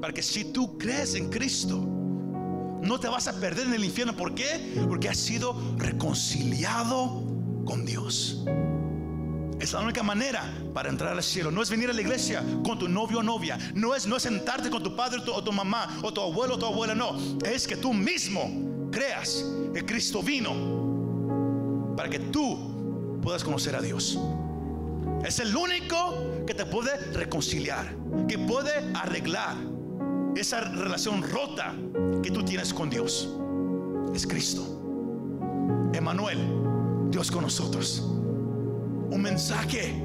Para 0.00 0.12
que 0.12 0.22
si 0.22 0.52
tú 0.52 0.78
crees 0.78 1.14
en 1.14 1.28
Cristo, 1.28 1.78
no 1.78 3.00
te 3.00 3.08
vas 3.08 3.26
a 3.28 3.38
perder 3.40 3.66
en 3.66 3.74
el 3.74 3.84
infierno. 3.84 4.16
¿Por 4.16 4.34
qué? 4.34 4.74
Porque 4.88 5.08
has 5.08 5.16
sido 5.16 5.56
reconciliado 5.76 7.22
con 7.64 7.84
Dios. 7.84 8.44
Es 9.60 9.72
la 9.72 9.80
única 9.80 10.04
manera 10.04 10.44
para 10.72 10.88
entrar 10.88 11.12
al 11.12 11.22
cielo. 11.22 11.50
No 11.50 11.62
es 11.62 11.70
venir 11.70 11.90
a 11.90 11.92
la 11.92 12.00
iglesia 12.00 12.44
con 12.64 12.78
tu 12.78 12.88
novio 12.88 13.18
o 13.18 13.22
novia. 13.22 13.58
No 13.74 13.94
es, 13.94 14.06
no 14.06 14.16
es 14.16 14.22
sentarte 14.22 14.70
con 14.70 14.82
tu 14.82 14.94
padre 14.94 15.20
o 15.26 15.42
tu 15.42 15.52
mamá 15.52 15.98
o 16.02 16.12
tu 16.12 16.20
abuelo 16.20 16.54
o 16.54 16.58
tu 16.58 16.66
abuela. 16.66 16.94
No. 16.94 17.16
Es 17.44 17.66
que 17.66 17.76
tú 17.76 17.92
mismo 17.92 18.88
creas 18.92 19.44
que 19.74 19.84
Cristo 19.84 20.22
vino 20.22 21.94
para 21.96 22.08
que 22.08 22.20
tú 22.20 22.77
puedas 23.22 23.44
conocer 23.44 23.76
a 23.76 23.80
Dios. 23.80 24.18
Es 25.24 25.38
el 25.38 25.54
único 25.56 26.44
que 26.46 26.54
te 26.54 26.64
puede 26.64 26.96
reconciliar, 27.12 27.86
que 28.28 28.38
puede 28.38 28.72
arreglar 28.94 29.56
esa 30.36 30.60
relación 30.60 31.22
rota 31.22 31.74
que 32.22 32.30
tú 32.30 32.44
tienes 32.44 32.72
con 32.72 32.88
Dios. 32.88 33.28
Es 34.14 34.26
Cristo. 34.26 34.78
Emanuel, 35.92 36.38
Dios 37.10 37.30
con 37.30 37.42
nosotros. 37.42 38.00
Un 38.00 39.20
mensaje 39.20 40.02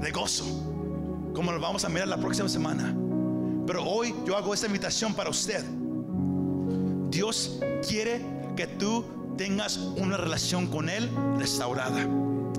de 0.00 0.10
gozo, 0.10 0.44
como 1.34 1.52
lo 1.52 1.60
vamos 1.60 1.84
a 1.84 1.88
mirar 1.88 2.08
la 2.08 2.18
próxima 2.18 2.48
semana. 2.48 2.94
Pero 3.66 3.84
hoy 3.84 4.14
yo 4.26 4.36
hago 4.36 4.52
esta 4.52 4.66
invitación 4.66 5.14
para 5.14 5.30
usted. 5.30 5.64
Dios 7.10 7.60
quiere 7.86 8.24
que 8.56 8.66
tú 8.66 9.04
tengas 9.36 9.76
una 9.76 10.16
relación 10.16 10.66
con 10.66 10.88
Él 10.88 11.10
restaurada. 11.38 12.06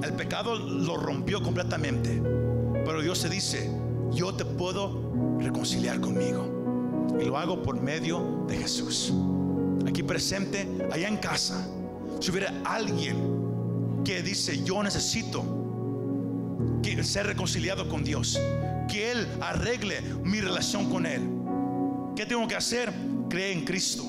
El 0.01 0.13
pecado 0.13 0.55
lo 0.55 0.97
rompió 0.97 1.41
completamente. 1.41 2.21
Pero 2.85 3.01
Dios 3.01 3.17
se 3.19 3.29
dice, 3.29 3.69
yo 4.11 4.33
te 4.33 4.45
puedo 4.45 5.37
reconciliar 5.39 5.99
conmigo. 5.99 6.49
Y 7.21 7.25
lo 7.25 7.37
hago 7.37 7.61
por 7.61 7.79
medio 7.81 8.45
de 8.47 8.57
Jesús. 8.57 9.13
Aquí 9.87 10.03
presente, 10.03 10.67
allá 10.91 11.07
en 11.07 11.17
casa, 11.17 11.67
si 12.19 12.31
hubiera 12.31 12.53
alguien 12.65 14.01
que 14.03 14.21
dice, 14.23 14.63
yo 14.63 14.81
necesito 14.81 15.63
ser 17.03 17.27
reconciliado 17.27 17.89
con 17.89 18.03
Dios, 18.03 18.39
que 18.87 19.11
Él 19.11 19.27
arregle 19.41 20.01
mi 20.23 20.41
relación 20.41 20.89
con 20.89 21.05
Él. 21.05 21.21
¿Qué 22.15 22.25
tengo 22.25 22.47
que 22.47 22.55
hacer? 22.55 22.93
Cree 23.29 23.51
en 23.51 23.65
Cristo. 23.65 24.03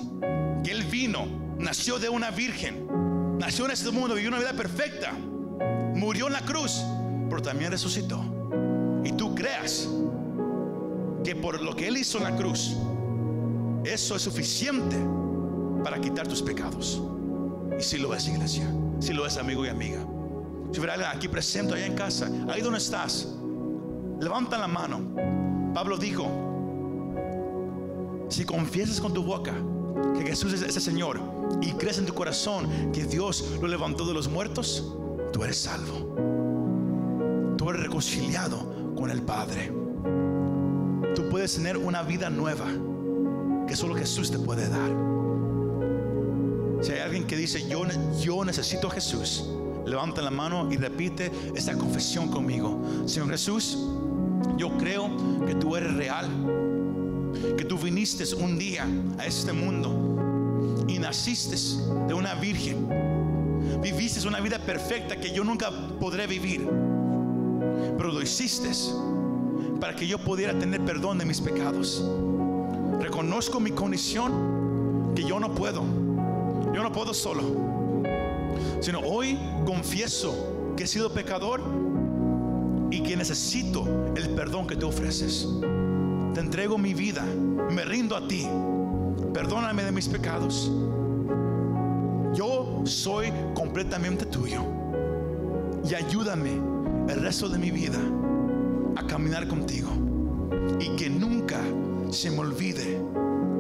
Que 0.63 0.71
Él 0.71 0.85
vino, 0.85 1.27
nació 1.59 1.99
de 1.99 2.09
una 2.09 2.31
virgen, 2.31 2.87
nació 3.39 3.67
en 3.67 3.73
este 3.73 3.91
mundo, 3.91 4.15
vivió 4.15 4.29
una 4.29 4.39
vida 4.39 4.53
perfecta, 4.53 5.13
murió 5.95 6.27
en 6.27 6.35
la 6.35 6.43
cruz, 6.43 6.83
pero 7.29 7.41
también 7.43 7.71
resucitó. 7.71 8.23
Y 9.05 9.13
tú 9.13 9.35
creas 9.35 9.89
que 11.23 11.35
por 11.35 11.63
lo 11.63 11.75
que 11.75 11.89
Él 11.89 11.97
hizo 11.97 12.19
en 12.19 12.25
la 12.25 12.37
cruz, 12.37 12.77
eso 13.85 14.17
es 14.17 14.23
suficiente 14.23 14.97
para 15.83 16.01
quitar 16.01 16.27
tus 16.27 16.43
pecados. 16.43 17.03
Y 17.79 17.83
si 17.83 17.99
lo 17.99 18.15
es, 18.15 18.29
iglesia, 18.29 18.67
si 18.99 19.13
lo 19.13 19.27
es, 19.27 19.37
amigo 19.37 19.65
y 19.65 19.69
amiga. 19.69 20.05
Si 20.73 20.81
alguien 20.81 21.09
aquí 21.09 21.29
presente, 21.29 21.75
allá 21.75 21.87
en 21.87 21.95
casa, 21.95 22.29
ahí 22.49 22.61
donde 22.61 22.79
estás, 22.79 23.29
levanta 24.21 24.59
la 24.59 24.67
mano. 24.67 25.01
Pablo 25.73 25.97
dijo: 25.97 26.27
Si 28.29 28.45
confiesas 28.45 29.01
con 29.01 29.13
tu 29.13 29.23
boca 29.23 29.55
que 30.19 30.27
Jesús 30.27 30.53
es 30.53 30.63
ese 30.63 30.81
Señor 30.81 31.21
y 31.61 31.73
crees 31.73 31.99
en 31.99 32.07
tu 32.07 32.15
corazón 32.15 32.91
que 32.93 33.05
Dios 33.05 33.45
lo 33.61 33.69
levantó 33.69 34.05
de 34.07 34.15
los 34.15 34.29
muertos, 34.29 34.97
tú 35.35 35.43
eres 35.43 35.59
salvo. 35.59 36.15
Tú 37.59 37.69
eres 37.69 37.83
reconciliado 37.83 38.95
con 38.95 39.11
el 39.11 39.21
Padre. 39.23 39.73
Tú 41.17 41.29
puedes 41.29 41.57
tener 41.57 41.77
una 41.77 42.05
vida 42.05 42.31
nueva 42.31 42.67
que 43.67 43.75
solo 43.75 43.97
Jesús 43.97 44.31
te 44.31 44.39
puede 44.39 44.69
dar. 44.69 44.91
Si 46.83 46.93
hay 46.93 47.01
alguien 47.01 47.27
que 47.27 47.37
dice, 47.37 47.69
yo, 47.69 48.45
necesito 48.45 48.87
a 48.87 48.91
Jesús, 48.93 49.51
levanta 49.85 50.23
la 50.23 50.31
mano 50.31 50.71
y 50.71 50.77
repite 50.77 51.33
esta 51.57 51.77
confesión 51.77 52.29
conmigo. 52.29 52.81
Señor 53.07 53.31
Jesús, 53.31 53.77
yo 54.57 54.79
creo 54.79 55.11
que 55.47 55.57
tú 55.57 55.75
eres 55.75 55.95
real, 55.95 56.29
que 57.57 57.65
tú 57.65 57.77
viniste 57.77 58.23
un 58.37 58.57
día 58.57 58.87
a 59.19 59.27
este 59.27 59.53
mundo 59.53 60.85
y 60.87 61.01
naciste 61.01 61.57
de 62.07 62.15
una 62.15 62.37
virgen. 62.37 63.05
Viviste 63.85 64.27
una 64.27 64.41
vida 64.41 64.59
perfecta 64.59 65.15
que 65.15 65.31
yo 65.31 65.45
nunca 65.45 65.71
podré 66.01 66.27
vivir, 66.27 66.67
pero 67.99 68.13
lo 68.13 68.23
hiciste 68.23 68.71
para 69.79 69.95
que 69.95 70.07
yo 70.07 70.17
pudiera 70.17 70.59
tener 70.59 70.83
perdón 70.87 71.19
de 71.19 71.27
mis 71.27 71.39
pecados. 71.39 72.03
Reconozco 72.99 73.61
mi 73.61 73.73
condición, 73.73 75.13
que 75.15 75.23
yo 75.23 75.39
no 75.39 75.55
puedo, 75.55 75.83
yo 76.73 76.83
no 76.83 76.91
puedo 76.93 77.13
solo, 77.13 77.43
sino 78.81 79.01
hoy 79.01 79.39
confieso 79.67 80.73
que 80.79 80.85
he 80.85 80.87
sido 80.87 81.13
pecador 81.13 81.61
y 82.91 83.03
que 83.03 83.19
necesito 83.19 84.15
el 84.17 84.31
perdón 84.31 84.67
que 84.67 84.77
te 84.77 84.87
ofreces. 84.87 85.47
Te 86.33 86.41
entrego 86.41 86.79
mi 86.79 86.95
vida, 86.95 87.23
me 87.71 87.85
rindo 87.85 88.17
a 88.17 88.27
ti, 88.27 88.49
perdóname 89.35 89.85
de 89.85 89.93
mis 89.93 90.09
pecados. 90.09 90.73
Soy 92.85 93.33
completamente 93.55 94.27
tuyo 94.27 94.63
y 95.89 95.95
ayúdame 95.95 96.61
el 97.09 97.23
resto 97.23 97.49
de 97.49 97.59
mi 97.59 97.71
vida 97.71 97.99
a 98.97 99.07
caminar 99.07 99.49
contigo 99.49 99.91
y 100.79 100.95
que 100.97 101.09
nunca 101.09 101.61
se 102.11 102.31
me 102.31 102.41
olvide 102.41 103.01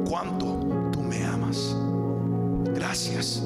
cuánto 0.06 0.90
tú 0.92 1.00
me 1.00 1.24
amas. 1.24 1.74
Gracias 2.74 3.42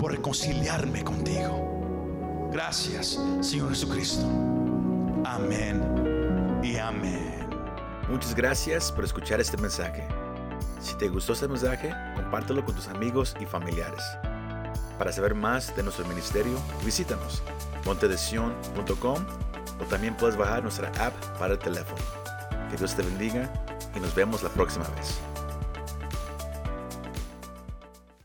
por 0.00 0.10
reconciliarme 0.10 1.04
contigo. 1.04 2.50
Gracias, 2.52 3.20
Señor 3.40 3.70
Jesucristo. 3.70 4.26
Amén 5.24 5.82
y 6.64 6.78
amén. 6.78 7.48
Muchas 8.10 8.34
gracias 8.34 8.90
por 8.90 9.04
escuchar 9.04 9.40
este 9.40 9.56
mensaje. 9.56 10.04
Si 10.80 10.96
te 10.96 11.08
gustó 11.08 11.32
este 11.32 11.46
mensaje, 11.46 11.94
compártelo 12.16 12.64
con 12.64 12.74
tus 12.74 12.88
amigos 12.88 13.36
y 13.40 13.46
familiares. 13.46 14.02
Para 14.98 15.12
saber 15.12 15.34
más 15.34 15.74
de 15.76 15.82
nuestro 15.82 16.06
ministerio, 16.06 16.58
visítanos 16.84 17.42
montedesion.com 17.84 19.24
o 19.80 19.84
también 19.84 20.16
puedes 20.16 20.36
bajar 20.36 20.62
nuestra 20.62 20.88
app 21.04 21.14
para 21.38 21.54
el 21.54 21.58
teléfono. 21.58 22.02
Que 22.70 22.76
Dios 22.76 22.94
te 22.94 23.02
bendiga 23.02 23.50
y 23.94 24.00
nos 24.00 24.14
vemos 24.14 24.42
la 24.42 24.48
próxima 24.48 24.86
vez. 24.96 25.20